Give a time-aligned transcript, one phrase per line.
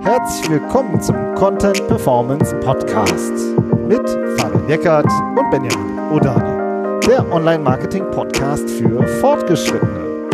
[0.00, 3.32] Herzlich willkommen zum Content Performance Podcast
[3.88, 10.28] mit Fabian Eckert und Benjamin Odani, der Online-Marketing-Podcast für Fortgeschrittene.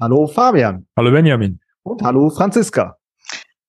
[0.00, 0.86] Hallo Fabian.
[0.96, 1.60] Hallo Benjamin.
[1.82, 2.96] Und hallo Franziska.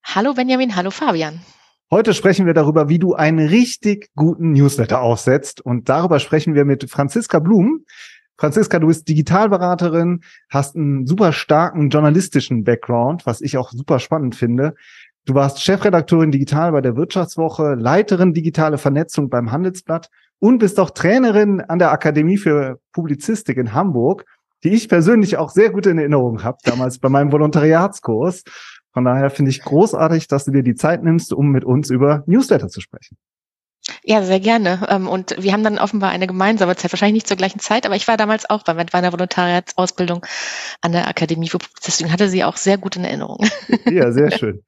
[0.04, 1.42] Hallo Benjamin, hallo Fabian.
[1.90, 5.60] Heute sprechen wir darüber, wie du einen richtig guten Newsletter aufsetzt.
[5.60, 7.86] Und darüber sprechen wir mit Franziska Blum.
[8.42, 14.34] Franziska, du bist Digitalberaterin, hast einen super starken journalistischen Background, was ich auch super spannend
[14.34, 14.74] finde.
[15.26, 20.10] Du warst Chefredakteurin Digital bei der Wirtschaftswoche, Leiterin digitale Vernetzung beim Handelsblatt
[20.40, 24.26] und bist auch Trainerin an der Akademie für Publizistik in Hamburg,
[24.64, 28.42] die ich persönlich auch sehr gut in Erinnerung habe, damals bei meinem Volontariatskurs.
[28.92, 32.24] Von daher finde ich großartig, dass du dir die Zeit nimmst, um mit uns über
[32.26, 33.18] Newsletter zu sprechen.
[34.04, 34.86] Ja, sehr gerne.
[34.90, 37.96] Ähm, und wir haben dann offenbar eine gemeinsame Zeit, wahrscheinlich nicht zur gleichen Zeit, aber
[37.96, 40.26] ich war damals auch bei meiner Volontariatsausbildung
[40.82, 43.46] an der Akademie für Publizistik hatte sie auch sehr gut in Erinnerung.
[43.90, 44.64] Ja, sehr schön.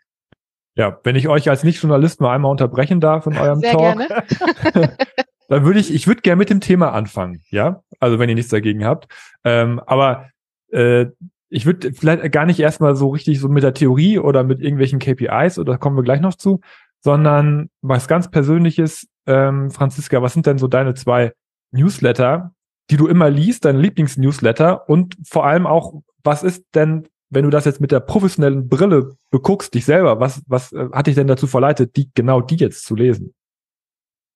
[0.76, 4.24] Ja, wenn ich euch als Nicht-Journalist mal einmal unterbrechen darf in eurem sehr Talk, gerne.
[5.50, 7.82] dann würde ich, ich würde gerne mit dem Thema anfangen, ja?
[8.00, 9.08] Also wenn ihr nichts dagegen habt.
[9.44, 10.30] Ähm, aber
[10.72, 11.06] äh,
[11.50, 14.98] ich würde vielleicht gar nicht erstmal so richtig so mit der Theorie oder mit irgendwelchen
[14.98, 16.60] KPIs, oder kommen wir gleich noch zu,
[17.04, 21.34] sondern was ganz Persönliches, ähm, Franziska, was sind denn so deine zwei
[21.72, 22.54] Newsletter,
[22.90, 27.50] die du immer liest, deine Lieblingsnewsletter und vor allem auch, was ist denn, wenn du
[27.50, 31.28] das jetzt mit der professionellen Brille beguckst, dich selber, was, was äh, hat dich denn
[31.28, 33.34] dazu verleitet, die, genau die jetzt zu lesen?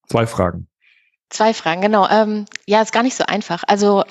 [0.08, 0.68] Zwei Fragen.
[1.30, 2.08] Zwei Fragen, genau.
[2.10, 3.64] Ähm, ja, ist gar nicht so einfach.
[3.68, 4.04] Also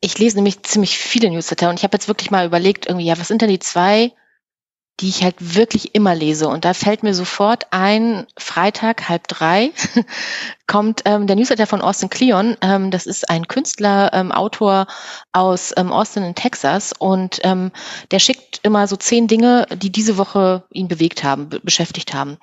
[0.00, 3.18] ich lese nämlich ziemlich viele Newsletter und ich habe jetzt wirklich mal überlegt, irgendwie, ja,
[3.18, 4.12] was sind denn die zwei
[5.00, 6.48] die ich halt wirklich immer lese.
[6.48, 9.72] Und da fällt mir sofort ein, Freitag halb drei
[10.66, 12.56] kommt ähm, der Newsletter von Austin Kleon.
[12.62, 14.86] Ähm, das ist ein Künstler, ähm, Autor
[15.32, 16.92] aus ähm, Austin in Texas.
[16.98, 17.72] Und ähm,
[18.10, 22.38] der schickt immer so zehn Dinge, die diese Woche ihn bewegt haben, beschäftigt haben.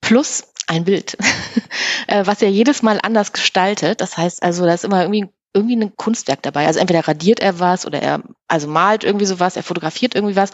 [0.00, 1.16] Plus ein Bild,
[2.06, 4.00] äh, was er jedes Mal anders gestaltet.
[4.00, 6.66] Das heißt also, da ist immer irgendwie irgendwie ein Kunstwerk dabei.
[6.66, 10.50] Also entweder radiert er was oder er also malt irgendwie sowas, er fotografiert irgendwie was.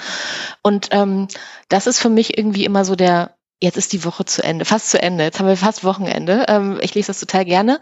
[0.62, 1.28] Und ähm,
[1.68, 4.90] das ist für mich irgendwie immer so der, jetzt ist die Woche zu Ende, fast
[4.90, 5.24] zu Ende.
[5.24, 6.46] Jetzt haben wir fast Wochenende.
[6.48, 7.80] Ähm, ich lese das total gerne.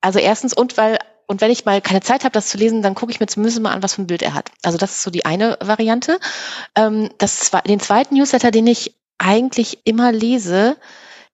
[0.00, 2.94] Also erstens und weil und wenn ich mal keine Zeit habe, das zu lesen, dann
[2.94, 4.50] gucke ich mir zumindest mal an, was für ein Bild er hat.
[4.62, 6.18] Also das ist so die eine Variante.
[6.76, 10.76] Ähm, das, den zweiten Newsletter, den ich eigentlich immer lese,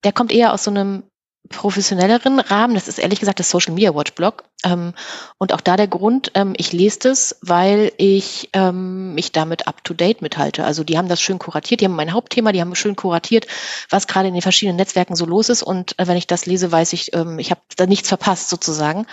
[0.03, 1.03] der kommt eher aus so einem
[1.49, 2.75] professionelleren Rahmen.
[2.75, 4.43] Das ist ehrlich gesagt das Social Media Watch Blog.
[4.63, 4.93] Ähm,
[5.37, 9.83] und auch da der Grund, ähm, ich lese das, weil ich ähm, mich damit up
[9.83, 10.63] to date mithalte.
[10.63, 13.47] Also die haben das schön kuratiert, die haben mein Hauptthema, die haben schön kuratiert,
[13.89, 15.63] was gerade in den verschiedenen Netzwerken so los ist.
[15.63, 19.07] Und äh, wenn ich das lese, weiß ich, ähm, ich habe da nichts verpasst sozusagen.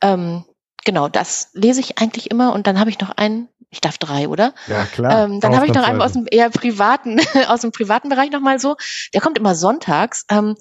[0.00, 0.44] Ähm,
[0.84, 2.52] genau, das lese ich eigentlich immer.
[2.52, 4.54] Und dann habe ich noch einen ich darf drei, oder?
[4.68, 5.24] Ja, klar.
[5.24, 8.60] Ähm, dann habe ich noch einen aus dem eher privaten, aus dem privaten Bereich nochmal
[8.60, 8.76] so.
[9.12, 10.24] Der kommt immer sonntags.
[10.30, 10.54] Ähm,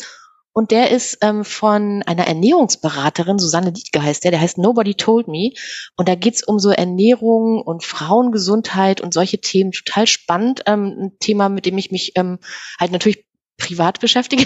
[0.58, 5.28] und der ist ähm, von einer Ernährungsberaterin, Susanne Dietke heißt der, der heißt Nobody Told
[5.28, 5.52] Me.
[5.98, 9.74] Und da geht's um so Ernährung und Frauengesundheit und solche Themen.
[9.74, 10.62] Total spannend.
[10.66, 12.40] Ähm, ein Thema, mit dem ich mich ähm,
[12.80, 13.26] halt natürlich
[13.58, 14.46] privat beschäftige.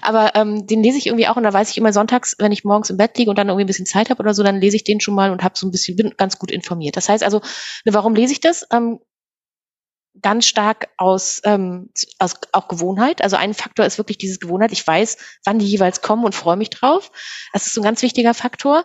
[0.00, 2.64] Aber ähm, den lese ich irgendwie auch und da weiß ich immer sonntags, wenn ich
[2.64, 4.76] morgens im Bett liege und dann irgendwie ein bisschen Zeit habe oder so, dann lese
[4.76, 6.96] ich den schon mal und habe so ein bisschen, bin ganz gut informiert.
[6.96, 7.42] Das heißt also,
[7.84, 8.66] ne, warum lese ich das?
[8.72, 9.00] Ähm,
[10.20, 13.22] ganz stark aus, ähm, aus auch Gewohnheit.
[13.22, 14.72] Also ein Faktor ist wirklich dieses Gewohnheit.
[14.72, 17.10] Ich weiß, wann die jeweils kommen und freue mich drauf.
[17.52, 18.84] Das ist ein ganz wichtiger Faktor.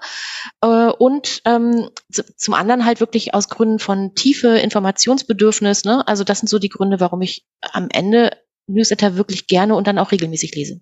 [0.62, 1.90] Äh, und ähm,
[2.38, 5.84] zum anderen halt wirklich aus Gründen von tiefe Informationsbedürfnis.
[5.84, 6.08] Ne?
[6.08, 8.32] Also das sind so die Gründe, warum ich am Ende
[8.68, 10.82] Newsletter wirklich gerne und dann auch regelmäßig lese.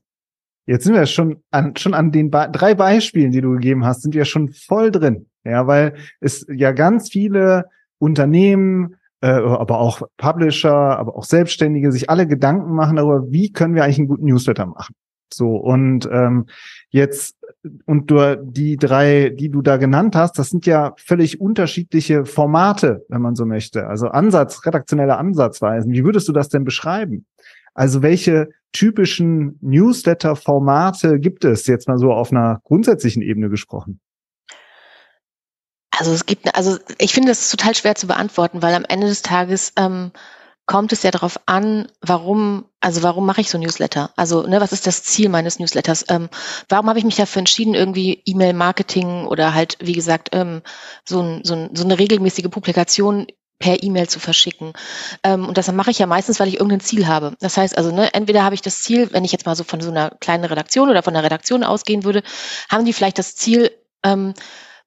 [0.68, 4.02] Jetzt sind wir schon an, schon an den Be drei Beispielen, die du gegeben hast,
[4.02, 5.28] sind wir schon voll drin.
[5.44, 7.66] Ja, weil es ja ganz viele
[8.00, 13.76] Unternehmen, äh, aber auch Publisher, aber auch Selbstständige sich alle Gedanken machen darüber, wie können
[13.76, 14.96] wir eigentlich einen guten Newsletter machen.
[15.34, 16.46] So, und ähm,
[16.90, 17.36] jetzt,
[17.86, 23.06] und du, die drei, die du da genannt hast, das sind ja völlig unterschiedliche Formate,
[23.10, 23.88] wenn man so möchte.
[23.88, 25.92] Also Ansatz, redaktionelle Ansatzweisen.
[25.92, 27.26] Wie würdest du das denn beschreiben?
[27.74, 34.00] Also welche typischen Newsletter-Formate gibt es jetzt mal so auf einer grundsätzlichen Ebene gesprochen?
[35.98, 39.22] Also es gibt, also ich finde das total schwer zu beantworten, weil am Ende des
[39.22, 40.12] Tages ähm,
[40.66, 44.12] kommt es ja darauf an, warum, also warum mache ich so Newsletter?
[44.16, 46.06] Also, ne, was ist das Ziel meines Newsletters?
[46.10, 46.30] Ähm,
[46.70, 50.62] warum habe ich mich dafür entschieden, irgendwie E-Mail-Marketing oder halt, wie gesagt, ähm,
[51.08, 53.28] so, ein, so, ein, so eine regelmäßige Publikation
[53.60, 54.74] per E-Mail zu verschicken.
[55.24, 57.36] Ähm, und das mache ich ja meistens, weil ich irgendein Ziel habe.
[57.40, 59.82] Das heißt also, ne, entweder habe ich das Ziel, wenn ich jetzt mal so von
[59.82, 62.24] so einer kleinen Redaktion oder von einer Redaktion ausgehen würde,
[62.70, 63.72] haben die vielleicht das Ziel,
[64.04, 64.34] ähm,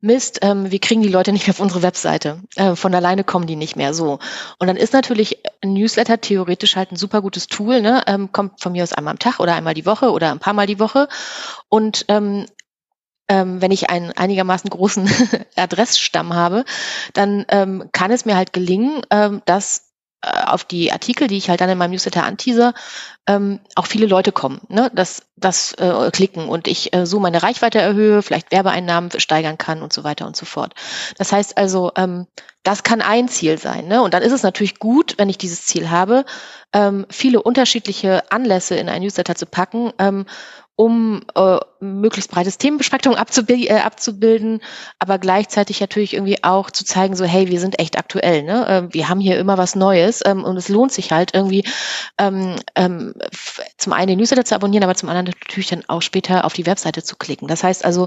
[0.01, 2.41] Mist, ähm, wir kriegen die Leute nicht mehr auf unsere Webseite.
[2.57, 4.19] Äh, von alleine kommen die nicht mehr so.
[4.59, 8.03] Und dann ist natürlich ein Newsletter theoretisch halt ein super gutes Tool, ne?
[8.07, 10.55] Ähm, kommt von mir aus einmal am Tag oder einmal die Woche oder ein paar
[10.55, 11.09] Mal die Woche.
[11.69, 12.47] Und ähm,
[13.29, 15.09] ähm, wenn ich einen einigermaßen großen
[15.57, 16.65] Adressstamm habe,
[17.13, 19.88] dann ähm, kann es mir halt gelingen, ähm, dass
[20.23, 22.75] auf die Artikel, die ich halt dann in meinem Newsletter anteaser,
[23.29, 24.91] ähm, auch viele Leute kommen, ne?
[24.95, 29.83] das, das äh, klicken und ich äh, so meine Reichweite erhöhe, vielleicht Werbeeinnahmen steigern kann
[29.83, 30.75] und so weiter und so fort.
[31.19, 32.27] Das heißt also, ähm,
[32.65, 33.87] das kann ein Ziel sein.
[33.87, 34.03] Ne?
[34.03, 36.25] Und dann ist es natürlich gut, wenn ich dieses Ziel habe,
[36.73, 40.27] ähm, viele unterschiedliche Anlässe in ein Newsletter zu packen, ähm,
[40.79, 44.61] um äh, möglichst breites Themenbespektrum abzubil äh, abzubilden,
[45.01, 48.69] aber gleichzeitig natürlich irgendwie auch zu zeigen, so hey, wir sind echt aktuell, ne?
[48.69, 51.65] Äh, wir haben hier immer was Neues ähm, und es lohnt sich halt irgendwie
[52.17, 53.15] ähm, ähm,
[53.77, 56.67] zum einen den Newsletter zu abonnieren, aber zum anderen natürlich dann auch später auf die
[56.67, 57.49] Webseite zu klicken.
[57.49, 58.07] Das heißt also,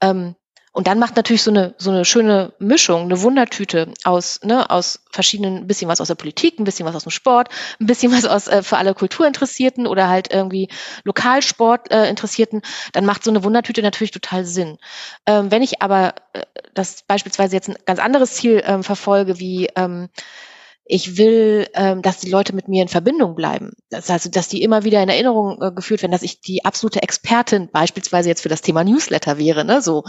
[0.00, 0.36] ähm,
[0.74, 5.00] und dann macht natürlich so eine, so eine schöne Mischung, eine Wundertüte aus, ne, aus
[5.08, 7.48] verschiedenen, ein bisschen was aus der Politik, ein bisschen was aus dem Sport,
[7.80, 10.68] ein bisschen was aus äh, für alle Kulturinteressierten oder halt irgendwie
[11.04, 12.12] Lokalsport äh,
[12.92, 14.78] dann macht so eine Wundertüte natürlich total Sinn.
[15.26, 16.42] Ähm, wenn ich aber äh,
[16.74, 20.08] das beispielsweise jetzt ein ganz anderes Ziel ähm, verfolge, wie ähm,
[20.86, 23.72] ich will, ähm, dass die Leute mit mir in Verbindung bleiben.
[23.88, 27.02] Das heißt, dass die immer wieder in Erinnerung äh, geführt werden, dass ich die absolute
[27.02, 29.64] Expertin beispielsweise jetzt für das Thema Newsletter wäre.
[29.64, 29.80] Ne?
[29.80, 30.04] So,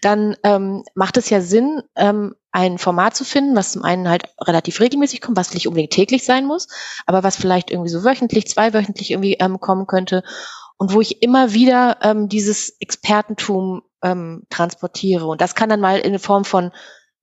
[0.00, 4.24] dann ähm, macht es ja Sinn, ähm, ein Format zu finden, was zum einen halt
[4.40, 6.68] relativ regelmäßig kommt, was nicht unbedingt täglich sein muss,
[7.04, 10.24] aber was vielleicht irgendwie so wöchentlich, zweiwöchentlich irgendwie ähm, kommen könnte
[10.76, 15.26] und wo ich immer wieder ähm, dieses Expertentum ähm, transportiere.
[15.26, 16.72] Und das kann dann mal in Form von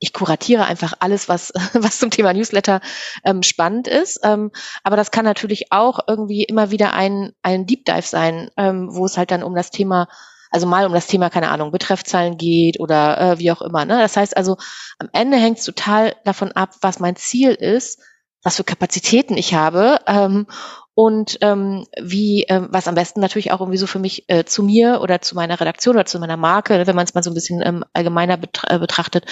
[0.03, 2.81] ich kuratiere einfach alles, was, was zum Thema Newsletter
[3.23, 4.19] ähm, spannend ist.
[4.23, 4.51] Ähm,
[4.83, 9.05] aber das kann natürlich auch irgendwie immer wieder ein, ein Deep Dive sein, ähm, wo
[9.05, 10.09] es halt dann um das Thema,
[10.51, 13.85] also mal um das Thema, keine Ahnung, Betreffzahlen geht oder äh, wie auch immer.
[13.85, 13.97] Ne?
[14.00, 14.57] Das heißt also,
[15.00, 18.01] am Ende hängt es total davon ab, was mein Ziel ist,
[18.44, 20.47] was für Kapazitäten ich habe ähm,
[20.95, 24.62] und ähm, wie, ähm, was am besten natürlich auch irgendwie so für mich äh, zu
[24.63, 27.34] mir oder zu meiner Redaktion oder zu meiner Marke, wenn man es mal so ein
[27.34, 29.25] bisschen ähm, allgemeiner betra äh, betrachtet,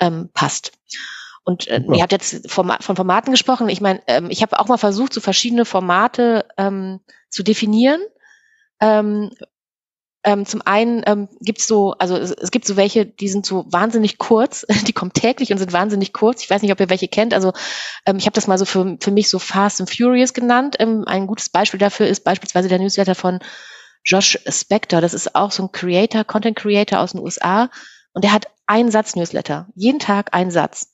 [0.00, 0.72] ähm, passt.
[1.44, 3.68] Und äh, ihr habt jetzt Forma von Formaten gesprochen.
[3.68, 8.00] Ich meine, ähm, ich habe auch mal versucht, so verschiedene Formate ähm, zu definieren.
[8.80, 9.30] Ähm,
[10.24, 13.44] ähm, zum einen ähm, gibt es so, also es, es, gibt so welche, die sind
[13.44, 16.42] so wahnsinnig kurz, die kommen täglich und sind wahnsinnig kurz.
[16.42, 17.34] Ich weiß nicht, ob ihr welche kennt.
[17.34, 17.52] Also
[18.06, 20.76] ähm, ich habe das mal so für, für mich so Fast and Furious genannt.
[20.78, 23.40] Ähm, ein gutes Beispiel dafür ist beispielsweise der Newsletter von
[24.04, 25.00] Josh Spector.
[25.00, 27.68] Das ist auch so ein Creator, Content Creator aus den USA.
[28.12, 29.66] Und der hat einen Satz Newsletter.
[29.74, 30.88] Jeden Tag einen Satz.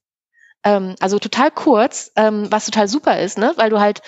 [0.65, 3.53] Ähm, also total kurz, ähm, was total super ist, ne?
[3.57, 4.01] Weil du halt,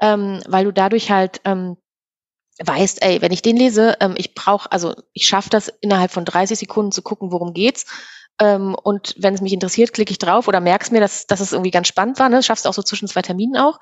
[0.00, 1.76] ähm, weil du dadurch halt ähm,
[2.64, 6.24] weißt, ey, wenn ich den lese, ähm, ich brauche, also ich schaffe das innerhalb von
[6.24, 7.86] 30 Sekunden zu gucken, worum geht's.
[8.40, 11.52] Ähm, und wenn es mich interessiert, klicke ich drauf oder merk's mir, dass, dass es
[11.52, 12.28] irgendwie ganz spannend war.
[12.28, 12.42] Ne?
[12.42, 13.80] Schaffst du auch so zwischen zwei Terminen auch.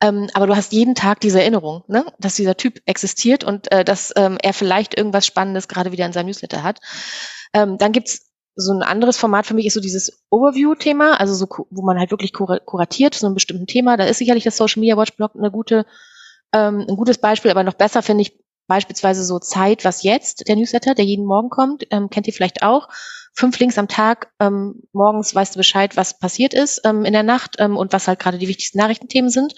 [0.00, 2.04] Ähm, aber du hast jeden Tag diese Erinnerung, ne?
[2.18, 6.12] dass dieser Typ existiert und äh, dass ähm, er vielleicht irgendwas Spannendes gerade wieder in
[6.12, 6.78] seinem Newsletter hat.
[7.52, 8.28] Ähm, dann gibt's
[8.60, 12.10] so ein anderes Format für mich ist so dieses Overview-Thema, also so, wo man halt
[12.10, 13.96] wirklich kur kuratiert, so ein bestimmten Thema.
[13.96, 15.86] Da ist sicherlich das Social Media Watch Blog eine gute
[16.52, 20.54] ähm, ein gutes Beispiel, aber noch besser finde ich beispielsweise so Zeit, was jetzt, der
[20.56, 22.88] Newsletter, der jeden Morgen kommt, ähm, kennt ihr vielleicht auch.
[23.34, 27.22] Fünf Links am Tag, ähm, morgens weißt du Bescheid, was passiert ist ähm, in der
[27.22, 29.54] Nacht ähm, und was halt gerade die wichtigsten Nachrichtenthemen sind.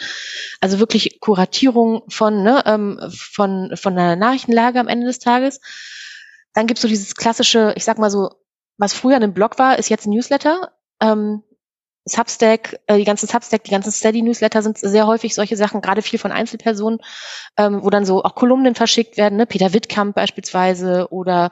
[0.60, 5.60] Also wirklich Kuratierung von, ne, ähm, von, von einer Nachrichtenlage am Ende des Tages.
[6.52, 8.30] Dann gibt's so dieses klassische, ich sag mal so,
[8.76, 10.72] was früher ein Blog war, ist jetzt ein Newsletter.
[11.00, 11.42] Ähm,
[12.04, 16.18] Substack, äh, die ganzen Substack, die ganzen Steady-Newsletter sind sehr häufig solche Sachen, gerade viel
[16.18, 17.00] von Einzelpersonen,
[17.56, 19.46] ähm, wo dann so auch Kolumnen verschickt werden, ne?
[19.46, 21.50] Peter Wittkamp beispielsweise oder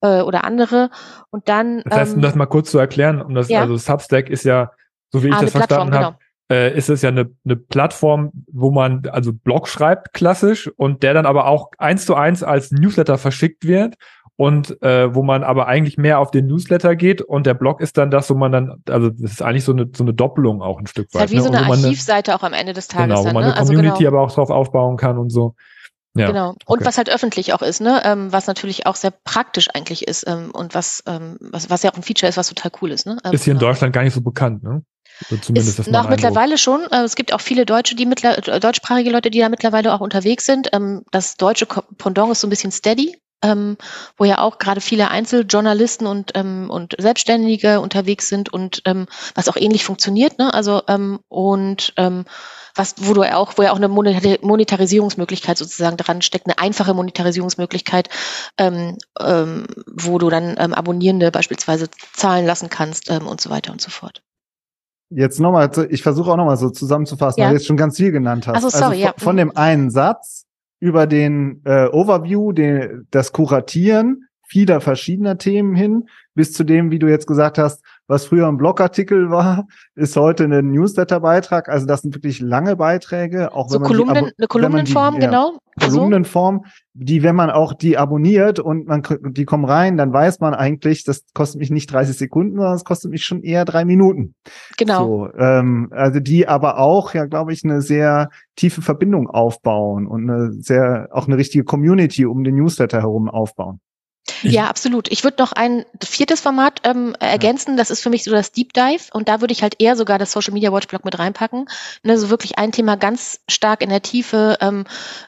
[0.00, 0.90] äh, oder andere.
[1.30, 1.82] Und dann.
[1.84, 3.60] Das heißt, um das mal kurz zu erklären, um das, ja.
[3.60, 4.70] also Substack ist ja,
[5.10, 6.16] so wie ich ah, das verstanden habe,
[6.48, 6.60] genau.
[6.60, 11.14] äh, ist es ja eine, eine Plattform, wo man also Blog schreibt, klassisch, und der
[11.14, 13.96] dann aber auch eins zu eins als Newsletter verschickt wird
[14.38, 17.98] und äh, wo man aber eigentlich mehr auf den Newsletter geht und der Blog ist
[17.98, 20.78] dann das, wo man dann, also das ist eigentlich so eine, so eine Doppelung auch
[20.78, 21.14] ein Stück weit.
[21.14, 21.42] Ist halt wie ne?
[21.42, 23.18] so eine Archivseite auch am Ende des Tages.
[23.18, 23.58] Genau, wo man eine ne?
[23.58, 24.08] Community also genau.
[24.10, 25.56] aber auch drauf aufbauen kann und so.
[26.14, 26.50] Ja, genau.
[26.66, 26.84] Und okay.
[26.84, 28.00] was halt öffentlich auch ist, ne?
[28.04, 31.90] Ähm, was natürlich auch sehr praktisch eigentlich ist ähm, und was, ähm, was, was ja
[31.90, 33.06] auch ein Feature ist, was total cool ist.
[33.06, 33.18] Ne?
[33.24, 33.72] Ähm, ist hier in genau.
[33.72, 34.84] Deutschland gar nicht so bekannt, ne?
[35.28, 36.82] So zumindest ist noch mittlerweile schon.
[36.92, 40.46] Äh, es gibt auch viele Deutsche, die mittler, deutschsprachige Leute, die da mittlerweile auch unterwegs
[40.46, 40.68] sind.
[40.72, 43.20] Ähm, das deutsche Pendant ist so ein bisschen steady.
[43.42, 43.76] Ähm,
[44.16, 49.48] wo ja auch gerade viele Einzeljournalisten und, ähm, und Selbstständige unterwegs sind und ähm, was
[49.48, 50.52] auch ähnlich funktioniert, ne?
[50.52, 52.24] Also ähm, und ähm,
[52.74, 58.08] was, wo du auch, wo ja auch eine Monetarisierungsmöglichkeit sozusagen dran steckt, eine einfache Monetarisierungsmöglichkeit,
[58.56, 63.72] ähm, ähm, wo du dann ähm, Abonnierende beispielsweise zahlen lassen kannst ähm, und so weiter
[63.72, 64.22] und so fort.
[65.10, 67.46] Jetzt nochmal, ich versuche auch nochmal so zusammenzufassen, ja.
[67.46, 68.56] weil du jetzt schon ganz viel genannt hast.
[68.56, 69.14] Also, sorry, also ja.
[69.16, 70.47] von dem einen Satz
[70.80, 76.98] über den äh, Overview, den, das Kuratieren vieler verschiedener Themen hin, bis zu dem, wie
[76.98, 81.68] du jetzt gesagt hast, was früher ein Blogartikel war, ist heute ein Newsletter-Beitrag.
[81.68, 85.20] Also das sind wirklich lange Beiträge, auch so wenn man Kolumnen, die, eine Kolumnenform, die,
[85.20, 85.58] ja, genau.
[85.78, 90.54] Kolumnenform, die, wenn man auch die abonniert und man die kommen rein, dann weiß man
[90.54, 94.34] eigentlich, das kostet mich nicht 30 Sekunden, sondern es kostet mich schon eher drei Minuten.
[94.76, 95.04] Genau.
[95.04, 100.28] So, ähm, also die aber auch, ja, glaube ich, eine sehr tiefe Verbindung aufbauen und
[100.28, 103.80] eine sehr auch eine richtige Community um den Newsletter herum aufbauen.
[104.42, 105.10] Ja, absolut.
[105.10, 107.76] Ich würde noch ein viertes Format ähm, ergänzen.
[107.76, 109.04] Das ist für mich so das Deep Dive.
[109.12, 111.68] Und da würde ich halt eher sogar das Social Media Watch Blog mit reinpacken.
[112.02, 114.84] Ne, so wirklich ein Thema ganz stark in der Tiefe ähm,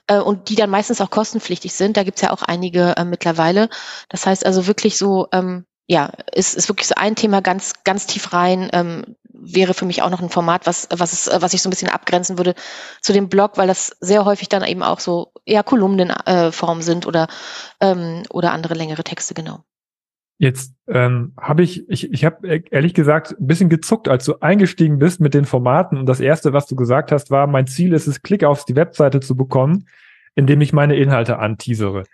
[0.07, 1.97] äh, und die dann meistens auch kostenpflichtig sind.
[1.97, 3.69] Da gibt's ja auch einige äh, mittlerweile.
[4.09, 8.07] Das heißt also wirklich so, ähm, ja, ist, ist wirklich so ein Thema ganz, ganz
[8.07, 8.71] tief rein.
[8.73, 11.71] Ähm, wäre für mich auch noch ein Format, was, was, es, was ich so ein
[11.71, 12.55] bisschen abgrenzen würde
[13.01, 17.07] zu dem Blog, weil das sehr häufig dann eben auch so eher Kolumnenform äh, sind
[17.07, 17.29] oder,
[17.81, 19.65] ähm, oder andere längere Texte, genau.
[20.39, 24.99] Jetzt ähm, habe ich, ich, ich habe ehrlich gesagt ein bisschen gezuckt, als du eingestiegen
[24.99, 25.99] bist mit den Formaten.
[25.99, 28.75] Und das erste, was du gesagt hast, war, mein Ziel ist es, Klick auf die
[28.75, 29.87] Webseite zu bekommen,
[30.35, 32.05] indem ich meine Inhalte anteasere.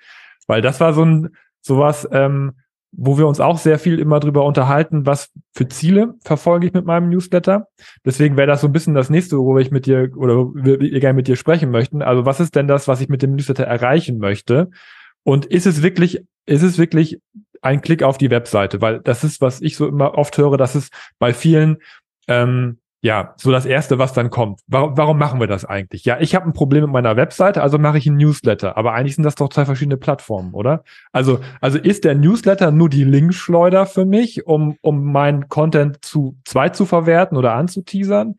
[0.48, 2.54] Weil das war so ein sowas, ähm,
[2.98, 6.86] wo wir uns auch sehr viel immer drüber unterhalten, was für Ziele verfolge ich mit
[6.86, 7.68] meinem Newsletter.
[8.04, 11.16] Deswegen wäre das so ein bisschen das nächste, worüber ich mit dir oder wir gerne
[11.16, 12.00] mit dir sprechen möchten.
[12.00, 14.70] Also was ist denn das, was ich mit dem Newsletter erreichen möchte?
[15.24, 17.20] Und ist es wirklich, ist es wirklich
[17.60, 18.80] ein Klick auf die Webseite?
[18.80, 20.88] Weil das ist, was ich so immer oft höre, dass es
[21.18, 21.78] bei vielen
[22.28, 24.60] ähm, ja, so das Erste, was dann kommt.
[24.66, 26.04] Warum, warum machen wir das eigentlich?
[26.04, 28.76] Ja, ich habe ein Problem mit meiner Webseite, also mache ich ein Newsletter.
[28.76, 30.82] Aber eigentlich sind das doch zwei verschiedene Plattformen, oder?
[31.12, 36.36] Also, also ist der Newsletter nur die Linkschleuder für mich, um, um meinen Content zu
[36.44, 38.36] zweit zu verwerten oder anzuteasern?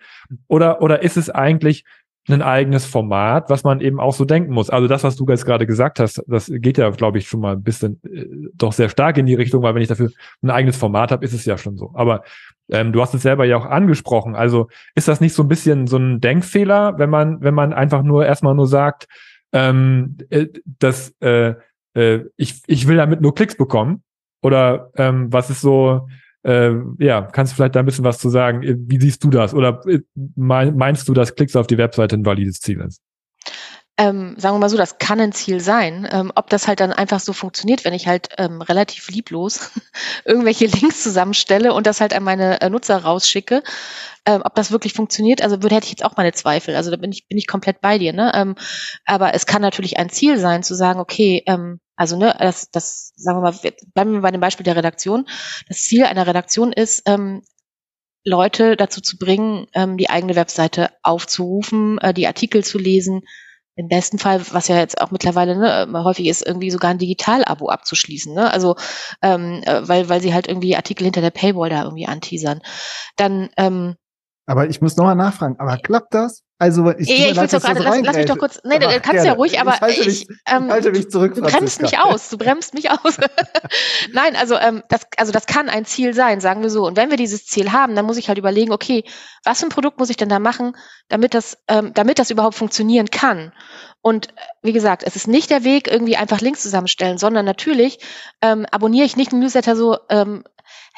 [0.48, 1.86] Oder, oder ist es eigentlich
[2.30, 4.70] ein eigenes Format, was man eben auch so denken muss.
[4.70, 7.54] Also das, was du jetzt gerade gesagt hast, das geht ja, glaube ich, schon mal
[7.54, 10.78] ein bisschen äh, doch sehr stark in die Richtung, weil wenn ich dafür ein eigenes
[10.78, 11.92] Format habe, ist es ja schon so.
[11.94, 12.24] Aber
[12.70, 14.36] ähm, du hast es selber ja auch angesprochen.
[14.36, 18.04] Also ist das nicht so ein bisschen so ein Denkfehler, wenn man, wenn man einfach
[18.04, 19.08] nur erstmal nur sagt,
[19.54, 20.48] ähm, äh,
[20.80, 21.54] dass äh,
[21.94, 24.04] äh, ich, ich will damit nur Klicks bekommen?
[24.42, 26.08] Oder ähm, was ist so,
[26.44, 28.62] äh, ja, kannst du vielleicht da ein bisschen was zu sagen?
[28.64, 29.54] Wie siehst du das?
[29.54, 30.00] Oder äh,
[30.36, 33.02] meinst du, dass Klicks auf die Webseite ein valides Ziel ist?
[33.98, 36.08] ähm, sagen wir mal so, das kann ein Ziel sein.
[36.12, 39.72] Ähm, ob das halt dann einfach so funktioniert, wenn ich halt ähm, relativ lieblos
[40.26, 43.64] irgendwelche Links zusammenstelle und das halt an meine äh, Nutzer rausschicke,
[44.26, 46.76] ähm, ob das wirklich funktioniert, also würde hätte ich jetzt auch meine Zweifel.
[46.76, 48.14] Also da bin ich bin ich komplett bei dir.
[48.14, 48.32] Ne?
[48.36, 48.56] Ähm,
[49.06, 53.12] aber es kann natürlich ein Ziel sein, zu sagen, okay, ähm, also ne, das, das
[53.16, 55.28] sagen wir mal, bleiben wir bei dem Beispiel der Redaktion.
[55.68, 57.42] Das Ziel einer Redaktion ist, ähm,
[58.24, 63.22] Leute dazu zu bringen, ähm, die eigene Webseite aufzurufen, äh, die Artikel zu lesen,
[63.76, 67.70] im besten Fall, was ja jetzt auch mittlerweile ne, häufig ist, irgendwie sogar ein Digital-Abo
[67.70, 68.34] abzuschließen.
[68.34, 68.52] Ne?
[68.52, 68.76] Also
[69.22, 72.62] ähm, äh, weil, weil sie halt irgendwie Artikel hinter der Paywall da irgendwie anteasern.
[73.18, 73.96] Dann ähm,
[74.48, 76.44] aber ich muss nochmal nachfragen, aber klappt das?
[76.60, 79.24] Also ich, ja, ich will doch gerade, lass, lass mich doch kurz, nee, du kannst
[79.24, 82.00] ja ruhig, aber ich, halte ich, mich, ähm, ich halte mich zurück, du bremst mich
[82.00, 83.18] aus, du bremst mich aus.
[84.12, 86.88] Nein, also ähm, das, also das kann ein Ziel sein, sagen wir so.
[86.88, 89.04] Und wenn wir dieses Ziel haben, dann muss ich halt überlegen, okay,
[89.44, 90.76] was für ein Produkt muss ich denn da machen,
[91.10, 93.54] damit das, ähm, damit das überhaupt funktionieren kann.
[94.02, 94.30] Und
[94.64, 98.00] wie gesagt, es ist nicht der Weg, irgendwie einfach Links zusammenstellen, sondern natürlich
[98.42, 100.44] ähm, abonniere ich nicht einen Newsletter so, ähm,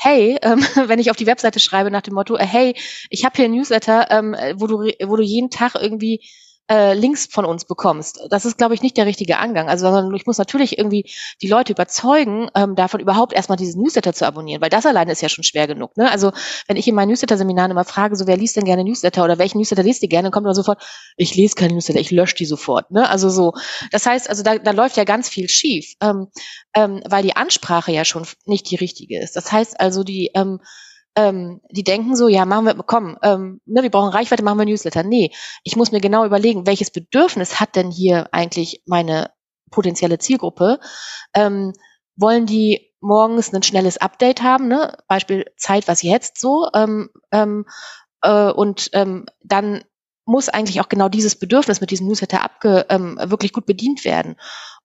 [0.01, 2.73] hey, ähm, wenn ich auf die Webseite schreibe nach dem Motto, äh, hey,
[3.09, 6.21] ich habe hier ein Newsletter, ähm, wo du wo du jeden Tag irgendwie
[6.69, 8.19] äh, Links von uns bekommst.
[8.29, 9.69] Das ist, glaube ich, nicht der richtige Angang.
[9.69, 11.09] Also sondern ich muss natürlich irgendwie
[11.41, 15.21] die Leute überzeugen, ähm, davon überhaupt erstmal dieses Newsletter zu abonnieren, weil das alleine ist
[15.21, 15.97] ja schon schwer genug.
[15.97, 16.09] Ne?
[16.11, 16.31] Also
[16.67, 19.57] wenn ich in meinen Newsletter-Seminaren immer frage, so wer liest denn gerne Newsletter oder welchen
[19.57, 20.81] Newsletter liest ihr gerne, dann kommt immer sofort,
[21.17, 22.91] ich lese keine Newsletter, ich lösche die sofort.
[22.91, 23.09] Ne?
[23.09, 23.53] Also so,
[23.91, 26.27] das heißt, also da, da läuft ja ganz viel schief, ähm,
[26.75, 29.35] ähm, weil die Ansprache ja schon nicht die richtige ist.
[29.35, 30.59] Das heißt also, die ähm,
[31.19, 34.65] ähm, die denken so, ja, machen wir, komm, ähm, ne, wir brauchen Reichweite, machen wir
[34.65, 35.03] Newsletter.
[35.03, 35.31] Nee,
[35.65, 39.31] ich muss mir genau überlegen, welches Bedürfnis hat denn hier eigentlich meine
[39.69, 40.79] potenzielle Zielgruppe?
[41.33, 41.73] Ähm,
[42.15, 44.97] wollen die morgens ein schnelles Update haben, ne?
[45.09, 47.65] Beispiel Zeit, was jetzt so, ähm, ähm,
[48.21, 49.83] äh, und ähm, dann
[50.23, 54.37] muss eigentlich auch genau dieses Bedürfnis mit diesem Newsletter abge, ähm, wirklich gut bedient werden.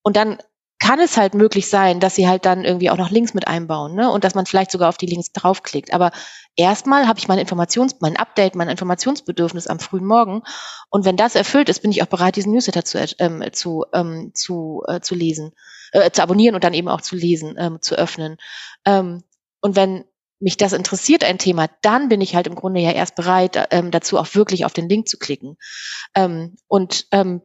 [0.03, 0.39] Und dann
[0.79, 3.95] kann es halt möglich sein, dass sie halt dann irgendwie auch noch Links mit einbauen,
[3.95, 4.11] ne?
[4.11, 5.95] Und dass man vielleicht sogar auf die Links draufklickt.
[5.95, 6.11] Aber
[6.57, 10.43] erstmal habe ich mein Informations, mein Update, mein Informationsbedürfnis am frühen Morgen.
[10.91, 14.33] Und wenn das erfüllt ist, bin ich auch bereit, diesen Newsletter zu, ähm, zu, ähm,
[14.35, 15.53] zu, äh, zu lesen,
[15.93, 18.37] äh, zu abonnieren und dann eben auch zu lesen, ähm, zu öffnen.
[18.85, 19.23] Ähm,
[19.61, 20.05] und wenn
[20.41, 23.91] mich das interessiert, ein Thema, dann bin ich halt im Grunde ja erst bereit, ähm,
[23.91, 25.57] dazu auch wirklich auf den Link zu klicken.
[26.15, 27.41] Ähm, und ähm,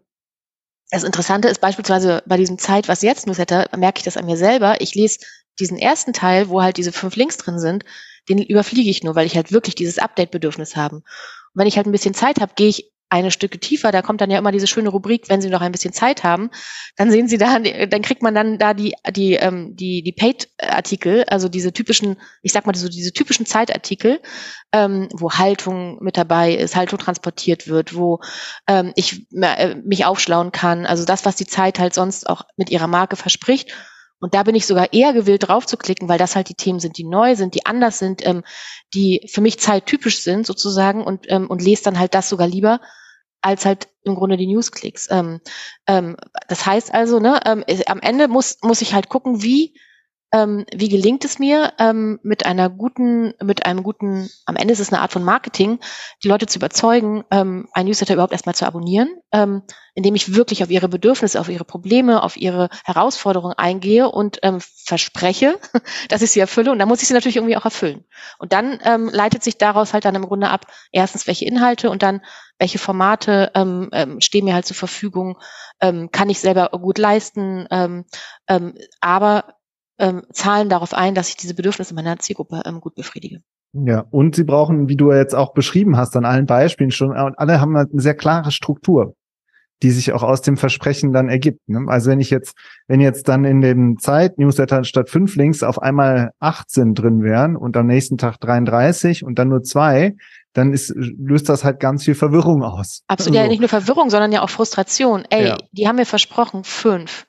[0.90, 4.38] das Interessante ist beispielsweise bei diesem Zeit, was jetzt Newsletter, merke ich das an mir
[4.38, 4.82] selber.
[4.82, 5.20] Ich lese
[5.60, 7.84] diesen ersten Teil, wo halt diese fünf Links drin sind,
[8.28, 10.98] den überfliege ich nur, weil ich halt wirklich dieses Update-Bedürfnis habe.
[10.98, 11.04] Und
[11.54, 14.30] wenn ich halt ein bisschen Zeit habe, gehe ich eine Stücke tiefer, da kommt dann
[14.30, 16.52] ja immer diese schöne Rubrik, wenn Sie noch ein bisschen Zeit haben,
[16.96, 21.24] dann sehen Sie da, dann kriegt man dann da die die ähm, die die Paid-Artikel,
[21.26, 24.22] also diese typischen, ich sag mal so diese typischen Zeitartikel,
[24.72, 28.20] ähm, wo Haltung mit dabei ist, Haltung transportiert wird, wo
[28.68, 32.70] ähm, ich äh, mich aufschlauen kann, also das, was die Zeit halt sonst auch mit
[32.70, 33.72] ihrer Marke verspricht.
[34.22, 36.80] Und da bin ich sogar eher gewillt, drauf zu klicken, weil das halt die Themen
[36.80, 38.44] sind, die neu sind, die anders sind, ähm,
[38.94, 42.82] die für mich zeittypisch sind sozusagen und, ähm, und lese dann halt das sogar lieber,
[43.42, 45.08] als halt im Grunde die Newsklicks.
[45.12, 45.40] Ähm,
[45.88, 46.18] ähm,
[46.48, 49.74] das heißt also, ne, ähm, am Ende muss, muss ich halt gucken, wie
[50.32, 54.80] ähm, wie gelingt es mir, ähm, mit einer guten, mit einem guten, am Ende ist
[54.80, 55.80] es eine Art von Marketing,
[56.24, 59.64] die Leute zu überzeugen, ähm, ein Newsletter überhaupt erstmal zu abonnieren, ähm,
[59.96, 64.60] indem ich wirklich auf ihre Bedürfnisse, auf ihre Probleme, auf ihre Herausforderungen eingehe und ähm,
[64.62, 65.60] verspreche,
[66.10, 66.72] dass ich sie erfülle.
[66.72, 68.06] Und dann muss ich sie natürlich irgendwie auch erfüllen.
[68.38, 72.04] Und dann ähm, leitet sich daraus halt dann im Grunde ab, erstens, welche Inhalte und
[72.04, 72.22] dann
[72.60, 75.40] welche Formate ähm, ähm, stehen mir halt zur Verfügung,
[75.82, 78.06] ähm, kann ich selber gut leisten, ähm,
[78.48, 79.56] ähm, aber
[80.00, 83.42] ähm, zahlen darauf ein, dass ich diese Bedürfnisse meiner Zielgruppe ähm, gut befriedige.
[83.74, 87.62] Ja, und sie brauchen, wie du jetzt auch beschrieben hast, an allen Beispielen schon, alle
[87.62, 89.14] haben halt eine sehr klare Struktur,
[89.84, 91.70] die sich auch aus dem Versprechen dann ergibt.
[91.70, 91.86] Ne?
[91.88, 96.32] Also wenn ich jetzt, wenn jetzt dann in den Zeit-Newsletter statt fünf Links auf einmal
[96.40, 100.16] 18 drin wären und am nächsten Tag 33 und dann nur zwei,
[100.54, 103.04] dann ist, löst das halt ganz viel Verwirrung aus.
[103.08, 103.42] Absolut, so.
[103.42, 105.26] ja, nicht nur Verwirrung, sondern ja auch Frustration.
[105.30, 105.58] Ey, ja.
[105.72, 107.28] die haben mir versprochen, fünf.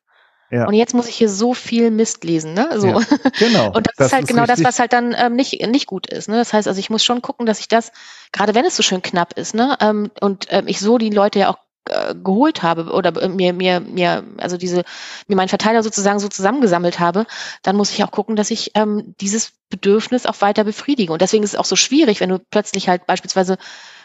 [0.50, 0.66] Ja.
[0.66, 2.68] Und jetzt muss ich hier so viel Mist lesen, ne?
[2.76, 2.88] So.
[2.88, 3.00] Ja,
[3.38, 3.66] genau.
[3.74, 4.64] Und das, das ist halt ist genau richtig.
[4.64, 6.28] das, was halt dann ähm, nicht, nicht gut ist.
[6.28, 6.36] Ne?
[6.36, 7.92] Das heißt, also ich muss schon gucken, dass ich das,
[8.32, 11.38] gerade wenn es so schön knapp ist, ne, ähm, und ähm, ich so die Leute
[11.38, 14.82] ja auch äh, geholt habe oder äh, mir mir mir also diese
[15.28, 17.26] mir meinen Verteiler sozusagen so zusammengesammelt habe,
[17.62, 21.12] dann muss ich auch gucken, dass ich ähm, dieses Bedürfnis auch weiter befriedige.
[21.12, 23.56] Und deswegen ist es auch so schwierig, wenn du plötzlich halt beispielsweise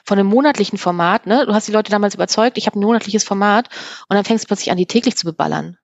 [0.06, 3.24] von einem monatlichen Format, ne, du hast die Leute damals überzeugt, ich habe ein monatliches
[3.24, 3.70] Format
[4.08, 5.78] und dann fängst du plötzlich an, die täglich zu beballern.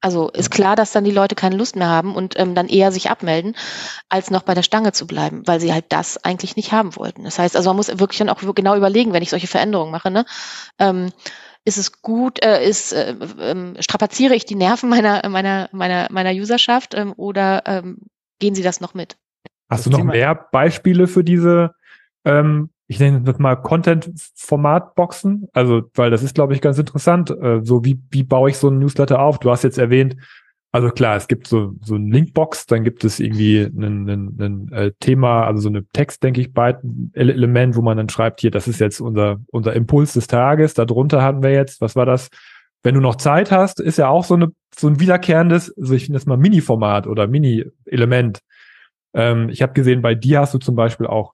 [0.00, 2.92] Also ist klar, dass dann die Leute keine Lust mehr haben und ähm, dann eher
[2.92, 3.56] sich abmelden,
[4.08, 7.24] als noch bei der Stange zu bleiben, weil sie halt das eigentlich nicht haben wollten.
[7.24, 10.10] Das heißt, also man muss wirklich dann auch genau überlegen, wenn ich solche Veränderungen mache,
[10.10, 10.24] ne?
[10.78, 11.10] Ähm,
[11.64, 16.30] ist es gut, äh, ist, äh, äh, strapaziere ich die Nerven meiner, meiner, meiner, meiner
[16.30, 17.98] Userschaft ähm, oder ähm,
[18.38, 19.16] gehen sie das noch mit?
[19.68, 21.74] Hast du noch mehr Beispiele für diese
[22.24, 25.48] ähm, ich nenne das mal Content-Format-Boxen.
[25.52, 27.30] Also, weil das ist, glaube ich, ganz interessant.
[27.30, 29.38] Äh, so, wie, wie baue ich so einen Newsletter auf?
[29.38, 30.16] Du hast jetzt erwähnt,
[30.76, 35.46] also klar, es gibt so, so ein Linkbox, dann gibt es irgendwie ein, äh, Thema,
[35.46, 36.50] also so eine Text, denke ich,
[37.14, 40.74] Element, wo man dann schreibt, hier, das ist jetzt unser, unser Impuls des Tages.
[40.74, 42.28] Darunter hatten wir jetzt, was war das?
[42.82, 46.04] Wenn du noch Zeit hast, ist ja auch so eine, so ein wiederkehrendes, also ich
[46.04, 48.40] finde das mal Mini-Format oder Mini-Element.
[49.14, 51.32] Ähm, ich habe gesehen, bei dir hast du zum Beispiel auch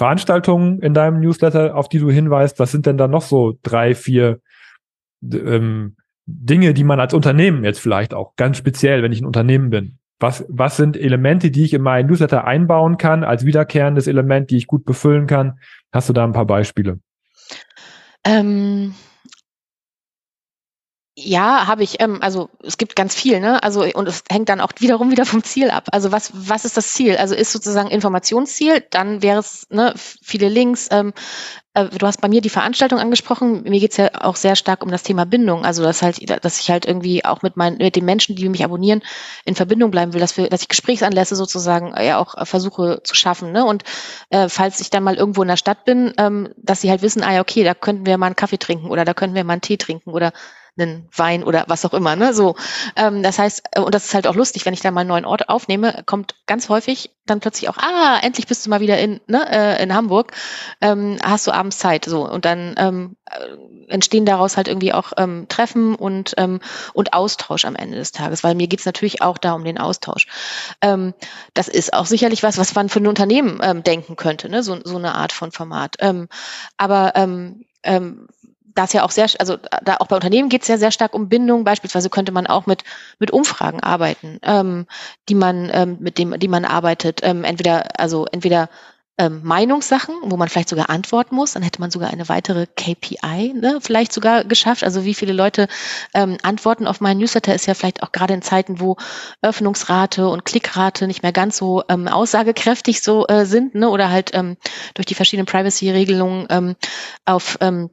[0.00, 2.58] Veranstaltungen in deinem Newsletter, auf die du hinweist?
[2.58, 4.40] Was sind denn da noch so drei, vier
[5.22, 9.68] ähm, Dinge, die man als Unternehmen jetzt vielleicht auch ganz speziell, wenn ich ein Unternehmen
[9.68, 14.48] bin, was, was sind Elemente, die ich in meinen Newsletter einbauen kann, als wiederkehrendes Element,
[14.50, 15.58] die ich gut befüllen kann?
[15.92, 17.00] Hast du da ein paar Beispiele?
[18.24, 18.94] Ähm,
[21.22, 22.00] ja, habe ich.
[22.00, 23.62] Ähm, also es gibt ganz viel, ne?
[23.62, 25.88] Also und es hängt dann auch wiederum wieder vom Ziel ab.
[25.92, 27.16] Also was was ist das Ziel?
[27.16, 30.88] Also ist sozusagen Informationsziel, dann wäre es ne, viele Links.
[30.90, 31.12] Ähm,
[31.74, 33.62] äh, du hast bei mir die Veranstaltung angesprochen.
[33.62, 35.64] Mir geht's ja auch sehr stark um das Thema Bindung.
[35.64, 38.64] Also dass halt, dass ich halt irgendwie auch mit meinen mit den Menschen, die mich
[38.64, 39.02] abonnieren,
[39.44, 43.02] in Verbindung bleiben will, dass wir, dass ich Gesprächsanlässe sozusagen äh, ja auch äh, versuche
[43.04, 43.52] zu schaffen.
[43.52, 43.64] Ne?
[43.64, 43.84] Und
[44.30, 47.22] äh, falls ich dann mal irgendwo in der Stadt bin, ähm, dass sie halt wissen,
[47.22, 49.54] ah ja okay, da könnten wir mal einen Kaffee trinken oder da könnten wir mal
[49.54, 50.32] einen Tee trinken oder
[50.80, 52.16] einen Wein oder was auch immer.
[52.16, 52.34] Ne?
[52.34, 52.56] So,
[52.96, 55.08] ähm, das heißt, äh, und das ist halt auch lustig, wenn ich da mal einen
[55.08, 58.98] neuen Ort aufnehme, kommt ganz häufig dann plötzlich auch, ah, endlich bist du mal wieder
[58.98, 60.32] in, ne, äh, in Hamburg,
[60.80, 62.04] ähm, hast du abends Zeit.
[62.04, 66.60] So und dann ähm, äh, entstehen daraus halt irgendwie auch ähm, Treffen und ähm,
[66.92, 70.26] und Austausch am Ende des Tages, weil mir geht's natürlich auch da um den Austausch.
[70.80, 71.14] Ähm,
[71.54, 74.62] das ist auch sicherlich was, was man für ein Unternehmen ähm, denken könnte, ne?
[74.62, 75.96] so, so eine Art von Format.
[76.00, 76.28] Ähm,
[76.76, 78.28] aber ähm, ähm,
[78.74, 81.14] da ist ja auch sehr, also da auch bei Unternehmen geht es ja sehr stark
[81.14, 81.64] um Bindung.
[81.64, 82.84] Beispielsweise könnte man auch mit
[83.18, 84.86] mit Umfragen arbeiten, ähm,
[85.28, 87.20] die man ähm, mit dem, die man arbeitet.
[87.22, 88.68] Ähm, entweder also entweder
[89.20, 91.52] ähm, Meinungssachen, wo man vielleicht sogar antworten muss.
[91.52, 94.82] Dann hätte man sogar eine weitere KPI ne, vielleicht sogar geschafft.
[94.82, 95.68] Also wie viele Leute
[96.14, 98.96] ähm, antworten auf meinen Newsletter ist ja vielleicht auch gerade in Zeiten, wo
[99.42, 104.30] Öffnungsrate und Klickrate nicht mehr ganz so ähm, aussagekräftig so äh, sind ne, oder halt
[104.32, 104.56] ähm,
[104.94, 106.76] durch die verschiedenen Privacy-Regelungen ähm,
[107.26, 107.90] auf ähm,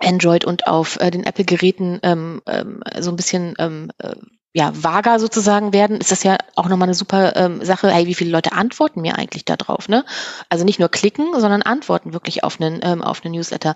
[0.00, 4.14] Android und auf äh, den Apple-Geräten ähm, ähm, so ein bisschen ähm, äh,
[4.54, 7.88] ja, vager sozusagen werden, ist das ja auch nochmal eine super ähm, Sache.
[7.90, 9.88] Hey, wie viele Leute antworten mir eigentlich da drauf?
[9.88, 10.04] Ne?
[10.50, 13.74] Also nicht nur klicken, sondern antworten wirklich auf einen, ähm, auf einen Newsletter.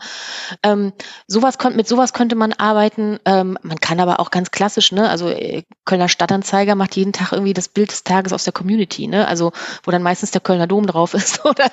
[0.62, 0.92] Ähm,
[1.26, 3.18] sowas kon mit sowas könnte man arbeiten.
[3.24, 5.08] Ähm, man kann aber auch ganz klassisch, ne?
[5.08, 9.06] also äh, Kölner Stadtanzeiger macht jeden Tag irgendwie das Bild des Tages aus der Community,
[9.06, 9.26] ne?
[9.26, 11.70] also wo dann meistens der Kölner Dom drauf ist oder,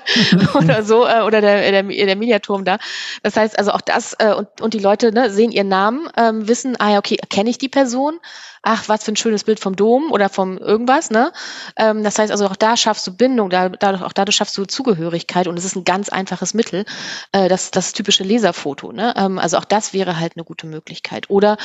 [0.53, 2.77] oder so äh, oder der, der, der Mediaturm da.
[3.21, 6.47] Das heißt also auch das äh, und, und die Leute ne, sehen ihren Namen, ähm,
[6.47, 8.21] wissen, ah ja, okay, kenne ich die Person?
[8.63, 11.31] ach, was für ein schönes Bild vom Dom oder vom irgendwas, ne?
[11.75, 14.65] Ähm, das heißt also auch da schaffst du Bindung, da, dadurch, auch dadurch schaffst du
[14.65, 16.85] Zugehörigkeit und es ist ein ganz einfaches Mittel,
[17.31, 19.13] äh, das, das typische Leserfoto, ne?
[19.17, 21.29] Ähm, also auch das wäre halt eine gute Möglichkeit.
[21.29, 21.57] Oder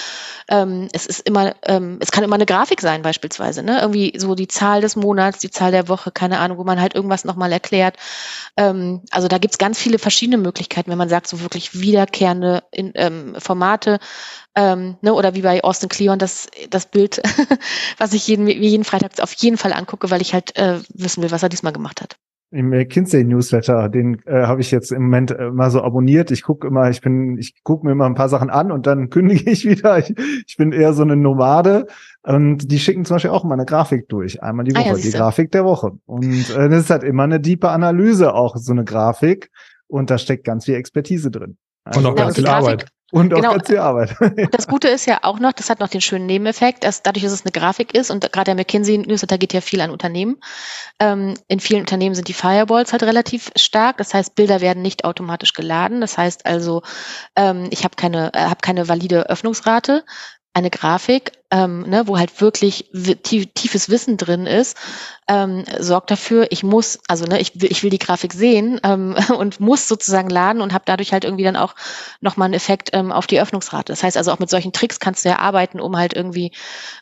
[0.49, 3.81] ähm, es ist immer, ähm, es kann immer eine Grafik sein beispielsweise, ne?
[3.81, 6.95] Irgendwie so die Zahl des Monats, die Zahl der Woche, keine Ahnung, wo man halt
[6.95, 7.97] irgendwas nochmal erklärt.
[8.57, 12.93] Ähm, also da gibt's ganz viele verschiedene Möglichkeiten, wenn man sagt, so wirklich wiederkehrende in,
[12.95, 13.99] ähm, Formate,
[14.59, 17.23] ähm, ne, oder wie bei Austin Kleon das, das Bild,
[17.99, 21.31] was ich jeden, jeden Freitag auf jeden Fall angucke, weil ich halt äh, wissen will,
[21.31, 22.17] was er diesmal gemacht hat.
[22.51, 26.31] Im McKinsey Newsletter, den äh, habe ich jetzt im Moment äh, mal so abonniert.
[26.33, 29.11] Ich gucke immer, ich bin, ich gucke mir immer ein paar Sachen an und dann
[29.11, 29.99] kündige ich wieder.
[29.99, 30.13] Ich,
[30.47, 31.87] ich bin eher so eine Nomade
[32.23, 35.03] und die schicken zum Beispiel auch immer eine Grafik durch, einmal die Woche, ah, ja,
[35.03, 35.93] die Grafik der Woche.
[36.07, 39.51] Und äh, das ist halt immer eine diepe Analyse auch so eine Grafik
[39.87, 41.59] und da steckt ganz viel Expertise drin.
[41.85, 42.87] Also, und auch ganz viel Arbeit.
[43.11, 43.53] Und auch genau.
[43.53, 44.15] ganz viel Arbeit.
[44.53, 47.33] das Gute ist ja auch noch, das hat noch den schönen Nebeneffekt, dass dadurch, dass
[47.33, 50.37] es eine Grafik ist und gerade der McKinsey Newsletter geht ja viel an Unternehmen.
[51.01, 53.97] Ähm, in vielen Unternehmen sind die Firewalls halt relativ stark.
[53.97, 56.03] Das heißt, Bilder werden nicht automatisch geladen.
[56.03, 56.83] Das heißt also,
[57.35, 60.05] ähm, ich habe keine, äh, hab keine valide Öffnungsrate
[60.55, 62.91] eine Grafik, ähm, ne, wo halt wirklich
[63.23, 64.77] tief, tiefes Wissen drin ist,
[65.29, 69.17] ähm, sorgt dafür, ich muss, also ne, ich, will, ich will die Grafik sehen ähm,
[69.39, 71.75] und muss sozusagen laden und habe dadurch halt irgendwie dann auch
[72.21, 73.93] nochmal einen Effekt ähm, auf die Öffnungsrate.
[73.93, 76.53] Das heißt also auch mit solchen Tricks kannst du ja arbeiten, um halt irgendwie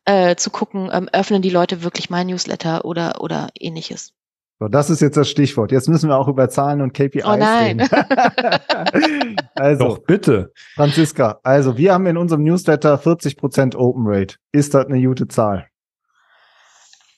[0.04, 4.15] äh, zu gucken, ähm, öffnen die Leute wirklich mein Newsletter oder, oder ähnliches.
[4.58, 5.70] So, das ist jetzt das Stichwort.
[5.70, 7.80] Jetzt müssen wir auch über Zahlen und KPIs oh nein.
[7.80, 9.36] reden.
[9.54, 10.52] also, Doch, bitte.
[10.74, 14.36] Franziska, also wir haben in unserem Newsletter 40% Open Rate.
[14.52, 15.68] Ist das eine gute Zahl?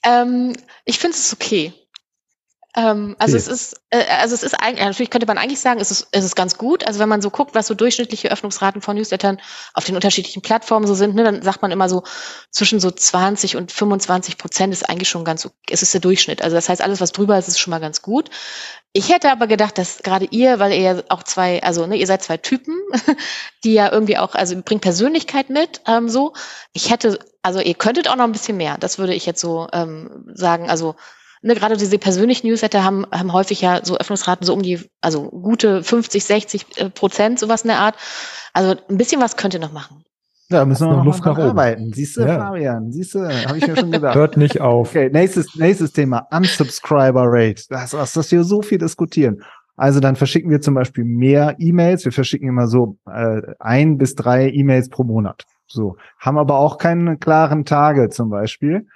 [0.05, 1.73] Ähm, ich finde es okay.
[2.79, 3.43] Ähm, also okay.
[3.45, 6.25] es ist, äh, also es ist eigentlich, natürlich könnte man eigentlich sagen, es ist, es
[6.25, 6.87] ist ganz gut.
[6.87, 9.41] Also wenn man so guckt, was so durchschnittliche Öffnungsraten von Newslettern
[9.75, 12.05] auf den unterschiedlichen Plattformen so sind, ne, dann sagt man immer so
[12.53, 16.41] zwischen so 20 und 25 Prozent ist eigentlich schon ganz, es ist der Durchschnitt.
[16.41, 18.31] Also das heißt, alles, was drüber ist, ist schon mal ganz gut.
[18.93, 22.07] Ich hätte aber gedacht, dass gerade ihr, weil ihr ja auch zwei, also ne, ihr
[22.07, 22.77] seid zwei Typen,
[23.65, 26.33] die ja irgendwie auch, also bringt Persönlichkeit mit, ähm, so.
[26.73, 28.77] Ich hätte, also ihr könntet auch noch ein bisschen mehr.
[28.79, 30.71] Das würde ich jetzt so ähm, sagen.
[30.71, 30.95] Also
[31.43, 35.29] ne, gerade diese persönlichen Newsletter haben, haben häufig ja so Öffnungsraten so um die, also
[35.31, 37.97] gute 50, 60 äh, Prozent, sowas in der Art.
[38.53, 40.05] Also ein bisschen was könnt ihr noch machen.
[40.51, 41.51] Ja, müssen wir noch, noch Luft nach oben.
[41.51, 41.93] arbeiten.
[41.93, 42.39] Siehst du, ja.
[42.39, 44.15] Fabian, siehst du, habe ich mir schon gedacht.
[44.17, 44.89] Hört nicht auf.
[44.89, 47.65] Okay, nächstes, nächstes Thema, Unsubscriber Rate.
[47.69, 49.43] Das, was, das wir so viel diskutieren.
[49.77, 52.05] Also dann verschicken wir zum Beispiel mehr E-Mails.
[52.05, 55.45] Wir verschicken immer so äh, ein bis drei E-Mails pro Monat.
[55.69, 58.87] So, haben aber auch keinen klaren Tage zum Beispiel.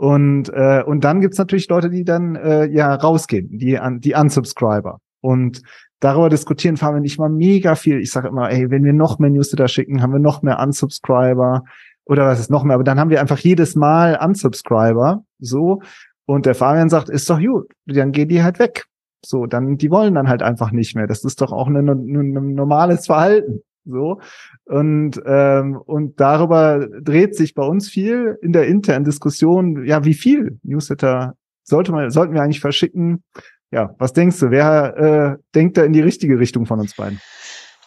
[0.00, 4.14] Und, äh, und dann gibt's natürlich Leute, die dann äh, ja rausgehen, die, an, die
[4.14, 4.98] Unsubscriber.
[5.20, 5.60] Und
[6.00, 8.00] darüber diskutieren fahren wir nicht mal mega viel.
[8.00, 11.64] Ich sage immer, ey, wenn wir noch mehr Newsletter schicken, haben wir noch mehr Unsubscriber
[12.06, 12.76] oder was ist noch mehr.
[12.76, 15.22] Aber dann haben wir einfach jedes Mal Unsubscriber.
[15.38, 15.82] So.
[16.24, 18.86] Und der Fabian sagt, ist doch gut, dann gehen die halt weg.
[19.22, 21.08] So, dann, die wollen dann halt einfach nicht mehr.
[21.08, 23.60] Das ist doch auch ein, ein normales Verhalten.
[23.84, 24.20] So.
[24.64, 30.14] Und, ähm, und darüber dreht sich bei uns viel in der internen Diskussion, ja, wie
[30.14, 33.22] viel Newsletter sollte man, sollten wir eigentlich verschicken?
[33.70, 34.50] Ja, was denkst du?
[34.50, 37.20] Wer äh, denkt da in die richtige Richtung von uns beiden?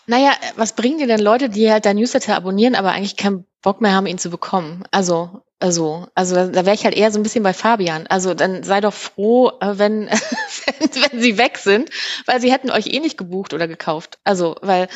[0.07, 3.81] Naja, was bringen dir denn Leute, die halt dein Newsletter abonnieren, aber eigentlich keinen Bock
[3.81, 4.83] mehr haben, ihn zu bekommen?
[4.91, 8.05] Also, also, also da, da wäre ich halt eher so ein bisschen bei Fabian.
[8.07, 10.09] Also dann sei doch froh, äh, wenn,
[11.11, 11.89] wenn, sie weg sind,
[12.25, 14.19] weil sie hätten euch eh nicht gebucht oder gekauft.
[14.25, 14.89] Also, weil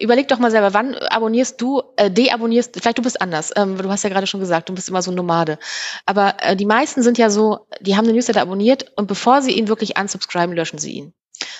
[0.00, 3.52] überleg doch mal selber, wann abonnierst du, äh, deabonnierst, vielleicht du bist anders.
[3.54, 5.60] Ähm, du hast ja gerade schon gesagt, du bist immer so Nomade.
[6.06, 9.52] Aber äh, die meisten sind ja so, die haben den Newsletter abonniert und bevor sie
[9.52, 11.14] ihn wirklich unsubscriben, löschen sie ihn.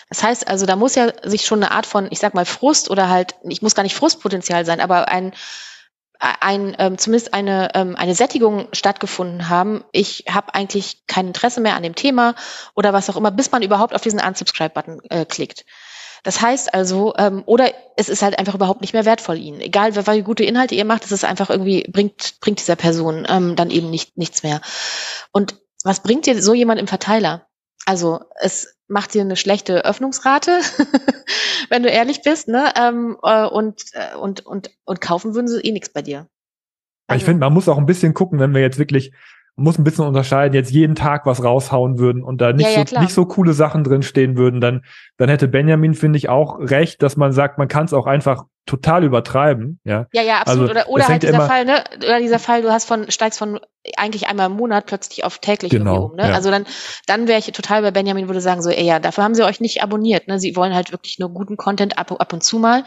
[0.09, 2.91] Das heißt also, da muss ja sich schon eine Art von, ich sag mal, Frust
[2.91, 5.33] oder halt, ich muss gar nicht Frustpotenzial sein, aber ein,
[6.21, 9.85] ein ähm, zumindest eine ähm, eine Sättigung stattgefunden haben.
[9.93, 12.35] Ich habe eigentlich kein Interesse mehr an dem Thema
[12.75, 15.65] oder was auch immer, bis man überhaupt auf diesen Unsubscribe-Button äh, klickt.
[16.23, 19.61] Das heißt also, ähm, oder es ist halt einfach überhaupt nicht mehr wertvoll ihnen.
[19.61, 23.57] Egal, wie gute Inhalte ihr macht, es ist einfach irgendwie bringt bringt dieser Person ähm,
[23.57, 24.61] dann eben nicht nichts mehr.
[25.33, 27.47] Und was bringt dir so jemand im Verteiler?
[27.87, 30.51] Also es macht dir eine schlechte Öffnungsrate,
[31.71, 32.73] wenn du ehrlich bist, ne?
[32.79, 36.27] Ähm, äh, und, äh, und, und, und kaufen würden sie eh nichts bei dir.
[37.07, 39.13] Also, ich finde, man muss auch ein bisschen gucken, wenn wir jetzt wirklich
[39.57, 42.87] muss ein bisschen unterscheiden, jetzt jeden Tag was raushauen würden und da nicht, ja, ja,
[42.87, 44.85] so, nicht so coole Sachen drin stehen würden, dann,
[45.19, 48.47] dann hätte Benjamin, finde ich, auch recht, dass man sagt, man kann es auch einfach
[48.67, 49.81] total übertreiben.
[49.85, 50.71] Ja, ja, ja absolut.
[50.71, 51.83] Also, oder oder halt dieser Fall, ne?
[51.97, 53.61] Oder dieser Fall, du hast von, steigst von
[53.97, 56.17] eigentlich einmal im Monat plötzlich auf täglich genau, um.
[56.17, 56.29] Ne?
[56.29, 56.35] Ja.
[56.35, 56.67] Also dann,
[57.07, 59.61] dann wäre ich total bei Benjamin, würde sagen, so, ey, ja, dafür haben sie euch
[59.61, 60.29] nicht abonniert.
[60.29, 60.39] Ne?
[60.39, 62.85] Sie wollen halt wirklich nur guten Content ab, ab und zu mal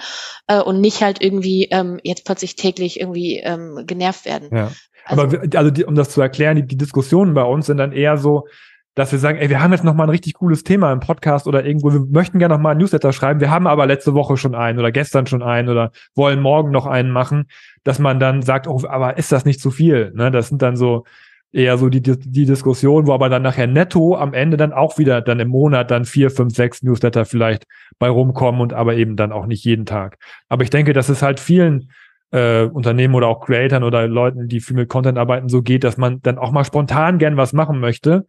[0.47, 4.49] äh, und nicht halt irgendwie ähm, jetzt plötzlich täglich irgendwie ähm, genervt werden.
[4.55, 4.71] Ja.
[5.05, 7.91] Also, Aber also die, um das zu erklären, die, die Diskussionen bei uns sind dann
[7.91, 8.47] eher so,
[8.95, 11.47] dass wir sagen, ey, wir haben jetzt noch mal ein richtig cooles Thema im Podcast
[11.47, 14.37] oder irgendwo, wir möchten gerne noch mal ein Newsletter schreiben, wir haben aber letzte Woche
[14.37, 17.45] schon einen oder gestern schon einen oder wollen morgen noch einen machen,
[17.83, 20.11] dass man dann sagt, oh, aber ist das nicht zu viel?
[20.15, 20.29] Ne?
[20.29, 21.05] Das sind dann so
[21.51, 25.21] eher so die, die Diskussion, wo aber dann nachher netto am Ende dann auch wieder
[25.21, 27.65] dann im Monat dann vier, fünf, sechs Newsletter vielleicht
[27.99, 30.17] bei rumkommen und aber eben dann auch nicht jeden Tag.
[30.49, 31.91] Aber ich denke, dass es halt vielen
[32.31, 35.97] äh, Unternehmen oder auch Creatern oder Leuten, die viel mit Content arbeiten, so geht, dass
[35.97, 38.25] man dann auch mal spontan gern was machen möchte,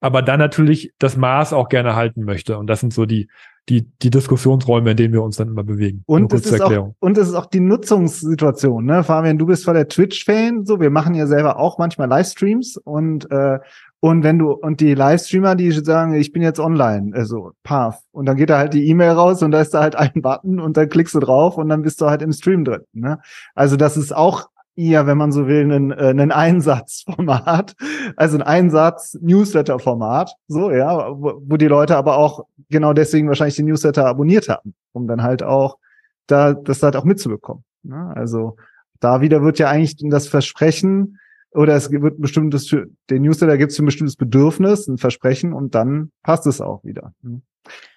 [0.00, 2.58] aber dann natürlich das Maß auch gerne halten möchte.
[2.58, 3.28] Und das sind so die,
[3.68, 6.04] die, die Diskussionsräume, in denen wir uns dann immer bewegen.
[6.06, 9.02] Und es, ist auch, und es ist auch die Nutzungssituation, ne?
[9.02, 13.30] Fabian, du bist voll der Twitch-Fan, so, wir machen ja selber auch manchmal Livestreams und
[13.30, 13.58] äh,
[14.00, 17.98] und wenn du, und die Livestreamer, die sagen, ich bin jetzt online, also Path.
[18.12, 20.60] Und dann geht da halt die E-Mail raus und da ist da halt ein Button
[20.60, 22.82] und dann klickst du drauf und dann bist du halt im Stream drin.
[22.92, 23.18] Ne?
[23.54, 27.74] Also das ist auch eher, wenn man so will, ein, äh, ein Einsatzformat,
[28.16, 33.62] also ein Einsatz-Newsletter-Format, so, ja, wo, wo die Leute aber auch genau deswegen wahrscheinlich die
[33.62, 35.78] Newsletter abonniert haben, um dann halt auch
[36.26, 37.64] da, das halt auch mitzubekommen.
[37.82, 38.12] Ne?
[38.14, 38.56] Also
[39.00, 41.18] da wieder wird ja eigentlich das Versprechen,
[41.52, 45.74] oder es wird bestimmtes, für den Newsletter gibt es ein bestimmtes Bedürfnis, ein Versprechen und
[45.74, 47.14] dann passt es auch wieder.
[47.22, 47.42] Hm.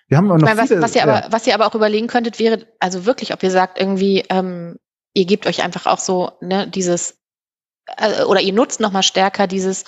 [0.08, 2.08] Wir haben auch noch meine, viele, was, was, ihr aber, was ihr aber auch überlegen
[2.08, 4.78] könntet, wäre also wirklich, ob ihr sagt irgendwie, ähm,
[5.20, 7.18] ihr gebt euch einfach auch so ne, dieses
[7.98, 9.84] äh, oder ihr nutzt noch mal stärker dieses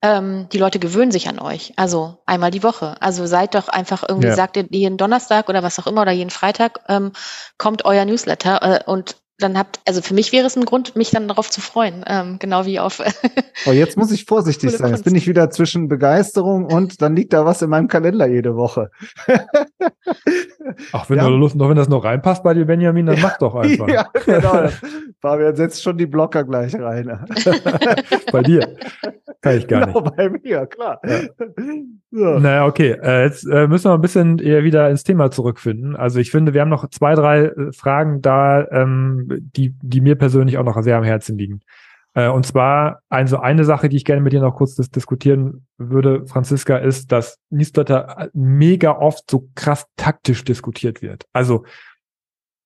[0.00, 1.72] ähm, die Leute gewöhnen sich an euch.
[1.74, 2.94] Also einmal die Woche.
[3.00, 4.36] Also seid doch einfach irgendwie, ja.
[4.36, 7.12] sagt ihr jeden Donnerstag oder was auch immer oder jeden Freitag ähm,
[7.56, 11.10] kommt euer Newsletter äh, und dann habt, also für mich wäre es ein Grund, mich
[11.10, 13.00] dann darauf zu freuen, ähm, genau wie auf.
[13.66, 14.90] oh, jetzt muss ich vorsichtig sein.
[14.90, 18.56] Jetzt bin ich wieder zwischen Begeisterung und dann liegt da was in meinem Kalender jede
[18.56, 18.90] Woche.
[20.92, 21.28] Ach, wenn ja.
[21.28, 23.88] du Lust noch, wenn das noch reinpasst bei dir, Benjamin, dann mach doch einfach.
[23.88, 24.68] ja, genau.
[25.20, 27.08] Fabian setzt schon die Blocker gleich rein.
[28.32, 28.76] bei dir.
[29.40, 30.16] Kann ich gar genau, nicht.
[30.16, 31.00] bei mir, klar.
[31.04, 31.20] Ja.
[32.10, 32.38] So.
[32.38, 32.96] Naja, okay.
[33.00, 35.94] Äh, jetzt äh, müssen wir ein bisschen eher wieder ins Thema zurückfinden.
[35.94, 40.16] Also ich finde, wir haben noch zwei, drei äh, Fragen da, ähm, die, die mir
[40.16, 41.60] persönlich auch noch sehr am Herzen liegen.
[42.14, 45.66] Äh, und zwar also eine Sache, die ich gerne mit dir noch kurz dis diskutieren
[45.76, 51.26] würde, Franziska, ist, dass Newsletter mega oft so krass taktisch diskutiert wird.
[51.32, 51.64] Also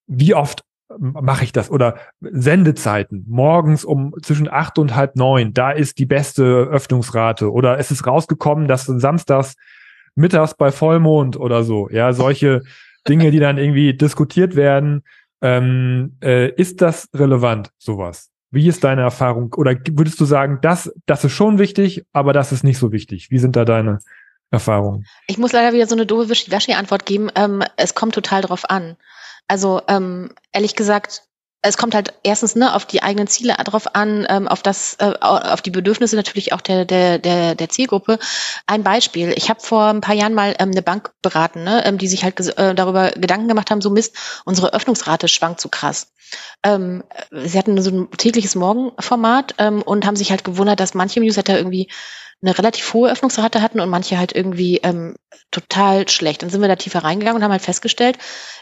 [0.07, 0.64] wie oft
[0.98, 6.07] mache ich das oder Sendezeiten morgens um zwischen acht und halb neun, da ist die
[6.07, 9.55] beste Öffnungsrate oder es ist rausgekommen, dass samstags
[10.14, 12.62] mittags bei Vollmond oder so, ja, solche
[13.09, 15.03] Dinge, die dann irgendwie diskutiert werden,
[15.42, 18.31] ähm, äh, ist das relevant, sowas?
[18.50, 19.55] Wie ist deine Erfahrung?
[19.55, 23.31] Oder würdest du sagen, das, das ist schon wichtig, aber das ist nicht so wichtig?
[23.31, 23.98] Wie sind da deine
[24.50, 25.07] Erfahrungen?
[25.26, 27.31] Ich muss leider wieder so eine doofe Wischi-Antwort geben.
[27.35, 28.96] Ähm, es kommt total drauf an.
[29.48, 31.24] Also ähm, ehrlich gesagt,
[31.62, 35.14] es kommt halt erstens ne, auf die eigenen Ziele drauf an, ähm, auf das, äh,
[35.20, 38.18] auf die Bedürfnisse natürlich auch der der der, der Zielgruppe.
[38.66, 41.98] Ein Beispiel: Ich habe vor ein paar Jahren mal ähm, eine Bank beraten, ne, ähm,
[41.98, 46.12] die sich halt äh, darüber Gedanken gemacht haben, so Mist, unsere Öffnungsrate schwankt zu krass.
[46.64, 51.20] Ähm, sie hatten so ein tägliches Morgenformat ähm, und haben sich halt gewundert, dass manche
[51.20, 51.88] Newsletter irgendwie
[52.42, 55.14] eine relativ hohe Öffnungsrate hatten und manche halt irgendwie ähm,
[55.53, 56.42] total schlecht.
[56.42, 58.18] Dann sind wir da tiefer reingegangen und haben halt festgestellt,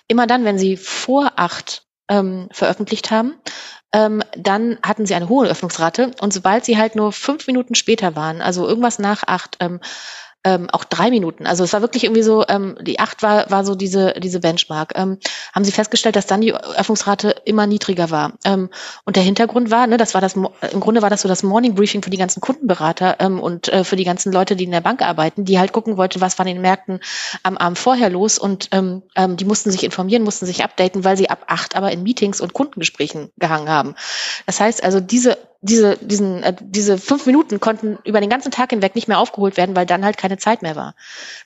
[0.06, 3.34] immer dann, wenn sie vor acht ähm, veröffentlicht haben,
[3.92, 6.10] ähm, dann hatten sie eine hohe Öffnungsrate.
[6.20, 9.80] Und sobald sie halt nur fünf Minuten später waren, also irgendwas nach acht, ähm,
[10.44, 11.46] ähm, auch drei Minuten.
[11.46, 14.92] Also es war wirklich irgendwie so, ähm, die acht war, war so diese, diese Benchmark.
[14.96, 15.18] Ähm,
[15.52, 18.32] haben sie festgestellt, dass dann die Öffnungsrate immer niedriger war.
[18.44, 18.70] Ähm,
[19.04, 21.74] und der Hintergrund war, ne, das war das, im Grunde war das so das Morning
[21.74, 24.80] Briefing für die ganzen Kundenberater ähm, und äh, für die ganzen Leute, die in der
[24.80, 27.00] Bank arbeiten, die halt gucken wollten, was war in den Märkten
[27.42, 31.16] am Abend vorher los und ähm, ähm, die mussten sich informieren, mussten sich updaten, weil
[31.16, 33.94] sie ab acht aber in Meetings und Kundengesprächen gehangen haben.
[34.46, 38.70] Das heißt also, diese diese, diesen, äh, diese fünf Minuten konnten über den ganzen Tag
[38.70, 40.94] hinweg nicht mehr aufgeholt werden, weil dann halt keine Zeit mehr war.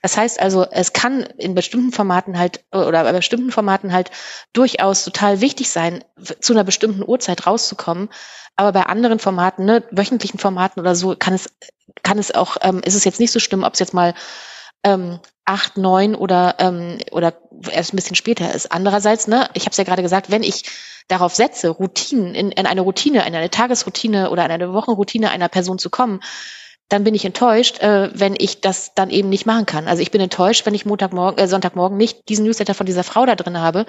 [0.02, 4.10] Das heißt also, es kann in bestimmten Formaten halt oder bei bestimmten Formaten halt
[4.52, 6.04] durchaus total wichtig sein,
[6.40, 8.08] zu einer bestimmten Uhrzeit rauszukommen.
[8.56, 11.50] Aber bei anderen Formaten, ne, wöchentlichen Formaten oder so, kann es,
[12.04, 14.14] kann es auch, ähm, ist es jetzt nicht so schlimm, ob es jetzt mal
[14.84, 17.34] ähm, acht, neun oder ähm, oder
[17.70, 18.72] erst ein bisschen später ist.
[18.72, 20.64] Andererseits, ne, ich habe es ja gerade gesagt, wenn ich
[21.08, 25.48] darauf setze, Routinen, in, in eine Routine, in eine Tagesroutine oder in eine Wochenroutine einer
[25.48, 26.20] Person zu kommen,
[26.88, 29.88] dann bin ich enttäuscht, äh, wenn ich das dann eben nicht machen kann.
[29.88, 33.26] Also ich bin enttäuscht, wenn ich Montagmorgen, äh, Sonntagmorgen nicht diesen Newsletter von dieser Frau
[33.26, 33.86] da drin habe,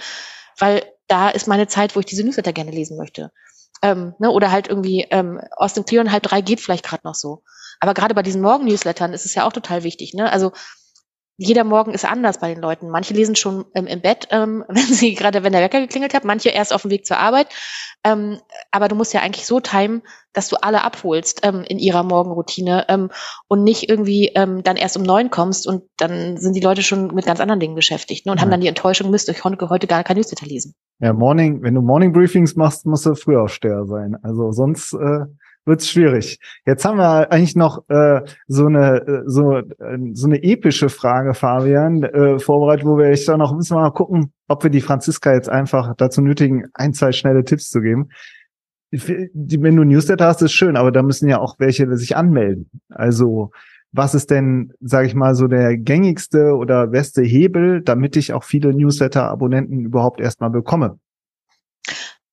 [0.57, 3.31] weil da ist meine Zeit, wo ich diese Newsletter gerne lesen möchte.
[3.81, 7.05] Ähm, ne, oder halt irgendwie ähm, aus dem Clear und halb drei geht vielleicht gerade
[7.05, 7.43] noch so.
[7.79, 10.13] Aber gerade bei diesen Morgen-Newslettern ist es ja auch total wichtig.
[10.13, 10.31] Ne?
[10.31, 10.53] Also
[11.37, 12.89] jeder Morgen ist anders bei den Leuten.
[12.89, 16.23] Manche lesen schon ähm, im Bett, ähm, wenn sie gerade, wenn der Wecker geklingelt hat,
[16.23, 17.47] manche erst auf dem Weg zur Arbeit.
[18.03, 18.39] Ähm,
[18.71, 22.85] aber du musst ja eigentlich so timen, dass du alle abholst ähm, in ihrer Morgenroutine
[22.87, 23.09] ähm,
[23.47, 27.13] und nicht irgendwie ähm, dann erst um neun kommst und dann sind die Leute schon
[27.13, 28.43] mit ganz anderen Dingen beschäftigt ne, und ja.
[28.43, 30.75] haben dann die Enttäuschung, müsst ich heute, gar kein Newsletter lesen.
[30.99, 34.17] Ja, Morning, wenn du Morning Briefings machst, musst du Frühaufsteher sein.
[34.21, 35.25] Also sonst äh,
[35.65, 36.39] wird's schwierig.
[36.65, 39.63] Jetzt haben wir eigentlich noch äh, so eine äh, so, äh,
[40.13, 43.91] so eine epische Frage, Fabian, äh, vorbereitet, wo wir echt da noch müssen wir mal
[43.91, 48.09] gucken, ob wir die Franziska jetzt einfach dazu nötigen, ein, zwei schnelle Tipps zu geben.
[48.91, 52.69] Wenn du Newsletter hast, ist schön, aber da müssen ja auch welche sich anmelden.
[52.89, 53.51] Also
[53.91, 58.43] was ist denn, sage ich mal, so der gängigste oder beste Hebel, damit ich auch
[58.43, 60.99] viele Newsletter-Abonnenten überhaupt erstmal bekomme?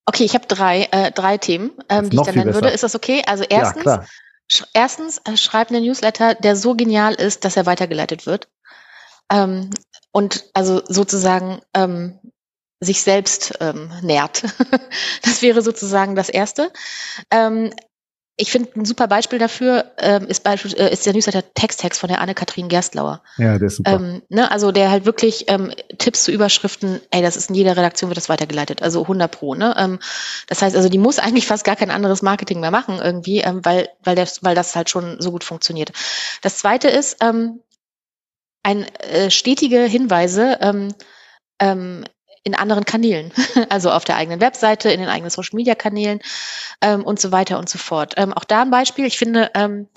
[0.06, 2.68] Okay, ich habe drei, äh, drei Themen, ähm, die ich dann nennen würde.
[2.68, 3.22] Ist das okay?
[3.26, 4.04] Also erstens, ja,
[4.50, 8.48] sch erstens äh, schreib einen Newsletter, der so genial ist, dass er weitergeleitet wird.
[9.30, 9.70] Ähm,
[10.10, 12.18] und also sozusagen ähm,
[12.80, 14.42] sich selbst ähm, nährt.
[15.22, 16.72] das wäre sozusagen das Erste.
[17.30, 17.72] Ähm,
[18.42, 22.08] ich finde ein super Beispiel dafür ähm, ist, Beispiel, äh, ist der Newsletter Texttext von
[22.08, 23.22] der Anne-Kathrin Gerstlauer.
[23.38, 23.92] Ja, der ist super.
[23.92, 27.76] Ähm, ne, also der halt wirklich ähm, Tipps zu Überschriften, ey, das ist in jeder
[27.76, 29.54] Redaktion wird das weitergeleitet, also 100 pro.
[29.54, 29.76] Ne?
[29.78, 30.00] Ähm,
[30.48, 33.64] das heißt also, die muss eigentlich fast gar kein anderes Marketing mehr machen irgendwie, ähm,
[33.64, 35.92] weil, weil, der, weil das halt schon so gut funktioniert.
[36.42, 37.60] Das Zweite ist ähm,
[38.64, 40.88] ein äh, stetige Hinweise ähm,
[41.60, 42.04] ähm,
[42.44, 43.32] in anderen Kanälen,
[43.68, 46.20] also auf der eigenen Webseite, in den eigenen Social Media Kanälen
[46.80, 48.14] ähm, und so weiter und so fort.
[48.16, 49.88] Ähm, auch da ein Beispiel, ich finde ähm,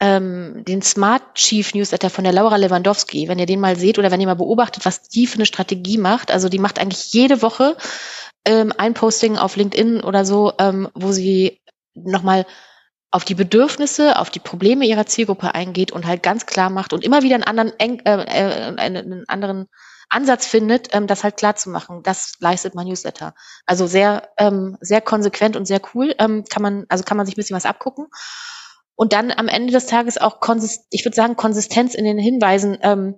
[0.00, 4.10] ähm, den Smart Chief Newsletter von der Laura Lewandowski, wenn ihr den mal seht oder
[4.10, 7.42] wenn ihr mal beobachtet, was die für eine Strategie macht, also die macht eigentlich jede
[7.42, 7.76] Woche
[8.46, 11.60] ähm, ein Posting auf LinkedIn oder so, ähm, wo sie
[11.94, 12.46] nochmal
[13.10, 17.04] auf die Bedürfnisse, auf die Probleme ihrer Zielgruppe eingeht und halt ganz klar macht und
[17.04, 19.66] immer wieder einen anderen, äh, äh, einen anderen
[20.10, 22.02] Ansatz findet, ähm, das halt klar zu machen.
[22.02, 23.34] Das leistet mein Newsletter.
[23.64, 26.14] Also sehr, ähm, sehr konsequent und sehr cool.
[26.18, 28.08] Ähm, kann man, also kann man sich ein bisschen was abgucken.
[28.96, 32.76] Und dann am Ende des Tages auch, Konsist ich würde sagen, Konsistenz in den Hinweisen.
[32.82, 33.14] Ähm,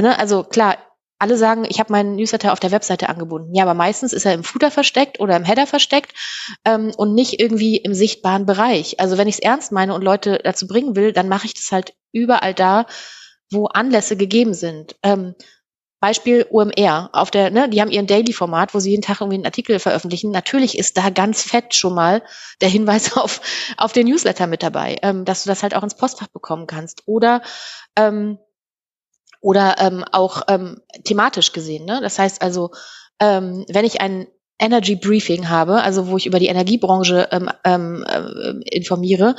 [0.00, 0.18] ne?
[0.18, 0.78] Also klar,
[1.22, 3.54] alle sagen, ich habe meinen Newsletter auf der Webseite angebunden.
[3.54, 6.14] Ja, aber meistens ist er im Footer versteckt oder im Header versteckt
[6.64, 8.98] ähm, und nicht irgendwie im sichtbaren Bereich.
[8.98, 11.70] Also wenn ich es ernst meine und Leute dazu bringen will, dann mache ich das
[11.70, 12.86] halt überall da,
[13.52, 14.96] wo Anlässe gegeben sind.
[15.04, 15.36] Ähm,
[16.02, 19.46] Beispiel OMR auf der, ne, die haben ihren Daily-Format, wo sie jeden Tag irgendwie einen
[19.46, 20.32] Artikel veröffentlichen.
[20.32, 22.24] Natürlich ist da ganz fett schon mal
[22.60, 23.40] der Hinweis auf,
[23.76, 27.04] auf den Newsletter mit dabei, ähm, dass du das halt auch ins Postfach bekommen kannst.
[27.06, 27.40] Oder
[27.94, 28.38] ähm,
[29.40, 31.84] oder ähm, auch ähm, thematisch gesehen.
[31.84, 32.00] Ne?
[32.00, 32.72] Das heißt also,
[33.20, 34.26] ähm, wenn ich einen
[34.62, 39.34] Energy Briefing habe, also wo ich über die Energiebranche ähm, ähm, äh, informiere,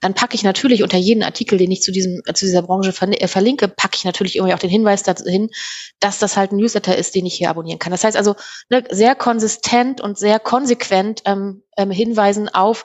[0.00, 3.08] dann packe ich natürlich unter jeden Artikel, den ich zu diesem zu dieser Branche ver
[3.08, 5.50] äh, verlinke, packe ich natürlich irgendwie auch den Hinweis dahin,
[5.98, 7.90] dass das halt ein Newsletter ist, den ich hier abonnieren kann.
[7.90, 8.36] Das heißt also
[8.70, 12.84] ne, sehr konsistent und sehr konsequent ähm, ähm, hinweisen auf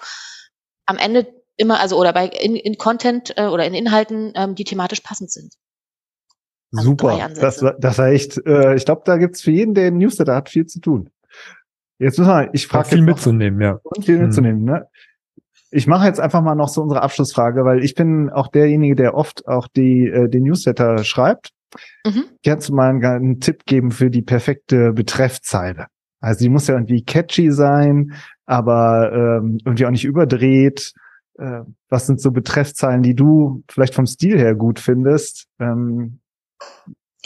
[0.88, 1.28] am Ende
[1.58, 5.32] immer also oder bei in, in Content äh, oder in Inhalten, ähm, die thematisch passend
[5.32, 5.54] sind.
[6.76, 9.86] Also Super, das war, das war echt, äh, ich glaube, da gibt's für jeden, der
[9.86, 11.12] einen Newsletter hat, viel zu tun.
[12.04, 13.80] Jetzt müssen wir, ich frage viel mitzunehmen, ja.
[13.84, 14.66] Und viel mitzunehmen, hm.
[14.66, 14.88] ne?
[15.72, 19.16] Ich mache jetzt einfach mal noch so unsere Abschlussfrage, weil ich bin auch derjenige, der
[19.16, 21.50] oft auch die äh, den Newsletter schreibt.
[22.06, 22.26] Mhm.
[22.46, 25.88] Kannst du mal einen, einen Tipp geben für die perfekte Betreffzeile?
[26.22, 28.14] Also die muss ja irgendwie catchy sein,
[28.46, 30.94] aber ähm, irgendwie auch nicht überdreht.
[31.40, 35.48] äh, was sind so Betreffzeilen, die du vielleicht vom Stil her gut findest?
[35.60, 36.20] Ähm,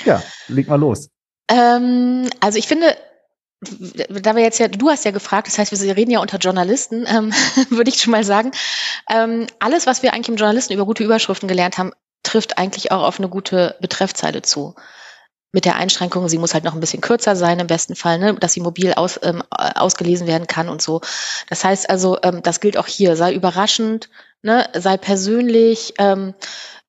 [0.06, 1.10] ja, leg mal los.
[1.49, 2.88] Ähm, also ich finde,
[3.62, 7.05] da wir jetzt ja, du hast ja gefragt, das heißt, wir reden ja unter Journalisten,
[7.08, 7.34] ähm,
[7.70, 8.51] würde ich schon mal sagen.
[9.10, 11.91] Ähm, alles, was wir eigentlich im Journalisten über gute Überschriften gelernt haben,
[12.24, 14.76] trifft eigentlich auch auf eine gute Betreffzeile zu.
[15.53, 18.36] Mit der Einschränkung, sie muss halt noch ein bisschen kürzer sein, im besten Fall, ne,
[18.36, 21.01] dass sie mobil aus, ähm, ausgelesen werden kann und so.
[21.49, 24.10] Das heißt also, ähm, das gilt auch hier, sei überraschend,
[24.43, 26.36] ne, sei persönlich, ähm,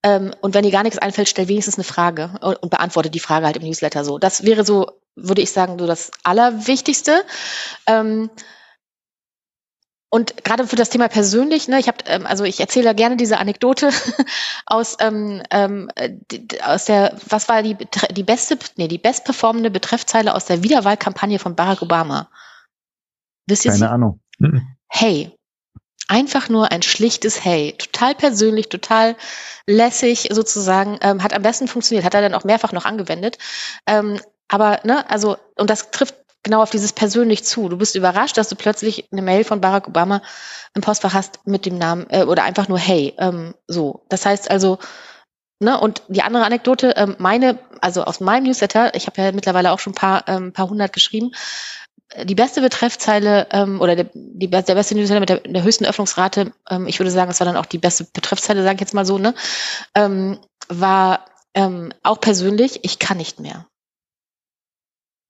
[0.03, 3.21] ähm, und wenn dir gar nichts einfällt, stell wenigstens eine Frage und, und beantworte die
[3.21, 4.19] Frage halt im Newsletter so.
[4.19, 7.25] Das wäre so, würde ich sagen, so das Allerwichtigste.
[7.87, 8.31] Ähm,
[10.11, 13.39] und gerade für das Thema persönlich, ne, ich habe, ähm, also ich erzähle gerne diese
[13.39, 13.91] Anekdote
[14.67, 15.91] aus ähm, ähm,
[16.65, 17.77] aus der, was war die
[18.11, 22.31] die beste, nee, die bestperformende Betreffzeile aus der Wiederwahlkampagne von Barack Obama.
[23.47, 23.91] Wisst ihr Keine sie?
[23.91, 24.21] Ahnung.
[24.89, 25.31] Hey,
[26.09, 29.15] einfach nur ein schlichtes Hey, total persönlich, total
[29.67, 33.37] lässig sozusagen, ähm, hat am besten funktioniert, hat er dann auch mehrfach noch angewendet.
[33.87, 34.19] Ähm,
[34.49, 37.69] aber ne, also und das trifft genau auf dieses persönlich zu.
[37.69, 40.23] Du bist überrascht, dass du plötzlich eine Mail von Barack Obama
[40.75, 43.15] im Postfach hast mit dem Namen äh, oder einfach nur Hey.
[43.19, 44.79] Ähm, so, das heißt also,
[45.61, 49.73] ne und die andere Anekdote, ähm, meine, also aus meinem Newsletter, ich habe ja mittlerweile
[49.73, 51.33] auch schon ein paar, ähm, paar hundert geschrieben.
[52.25, 56.53] Die beste Betreffzeile ähm, oder der, die, der beste Newsletter mit der, der höchsten Öffnungsrate,
[56.71, 59.05] ähm, ich würde sagen, das war dann auch die beste Betreffzeile, sage ich jetzt mal
[59.05, 59.35] so, ne,
[59.95, 60.39] ähm,
[60.69, 63.67] war ähm, auch persönlich, ich kann nicht mehr.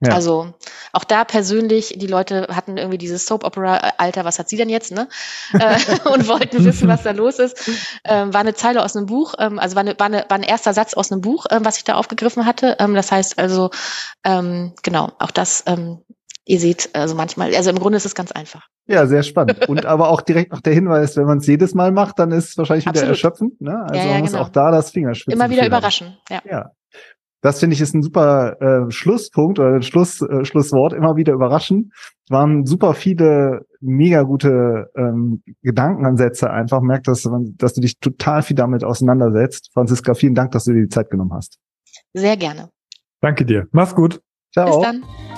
[0.00, 0.12] Ja.
[0.12, 0.54] Also
[0.92, 4.56] auch da persönlich, die Leute hatten irgendwie dieses Soap Opera äh, Alter, was hat sie
[4.56, 5.08] denn jetzt, ne?
[5.58, 5.78] Äh,
[6.10, 7.68] und wollten wissen, was da los ist.
[8.04, 10.42] Ähm, war eine Zeile aus einem Buch, ähm, also war, eine, war, eine, war ein
[10.42, 12.76] erster Satz aus einem Buch, ähm, was ich da aufgegriffen hatte.
[12.78, 13.70] Ähm, das heißt also,
[14.24, 16.04] ähm, genau, auch das, ähm,
[16.44, 18.68] ihr seht, also manchmal, also im Grunde ist es ganz einfach.
[18.86, 19.68] Ja, sehr spannend.
[19.68, 22.50] Und aber auch direkt noch der Hinweis, wenn man es jedes Mal macht, dann ist
[22.50, 23.10] es wahrscheinlich wieder Absolut.
[23.10, 23.60] erschöpfend.
[23.60, 23.86] Ne?
[23.88, 24.42] Also ja, ja, man muss genau.
[24.44, 25.32] auch da das Fingerspitzen.
[25.32, 26.16] Immer wieder überraschen.
[26.30, 26.40] Ja.
[26.48, 26.70] ja.
[27.40, 31.32] Das finde ich ist ein super äh, Schlusspunkt oder ein Schluss, äh, Schlusswort, immer wieder
[31.32, 31.92] überraschen.
[32.28, 36.80] Waren super viele mega gute ähm, Gedankenansätze einfach.
[36.80, 39.70] Merkt, dass, dass du dich total viel damit auseinandersetzt.
[39.72, 41.58] Franziska, vielen Dank, dass du dir die Zeit genommen hast.
[42.12, 42.70] Sehr gerne.
[43.20, 43.66] Danke dir.
[43.70, 44.20] Mach's gut.
[44.52, 44.80] Ciao.
[44.80, 45.37] Bis dann.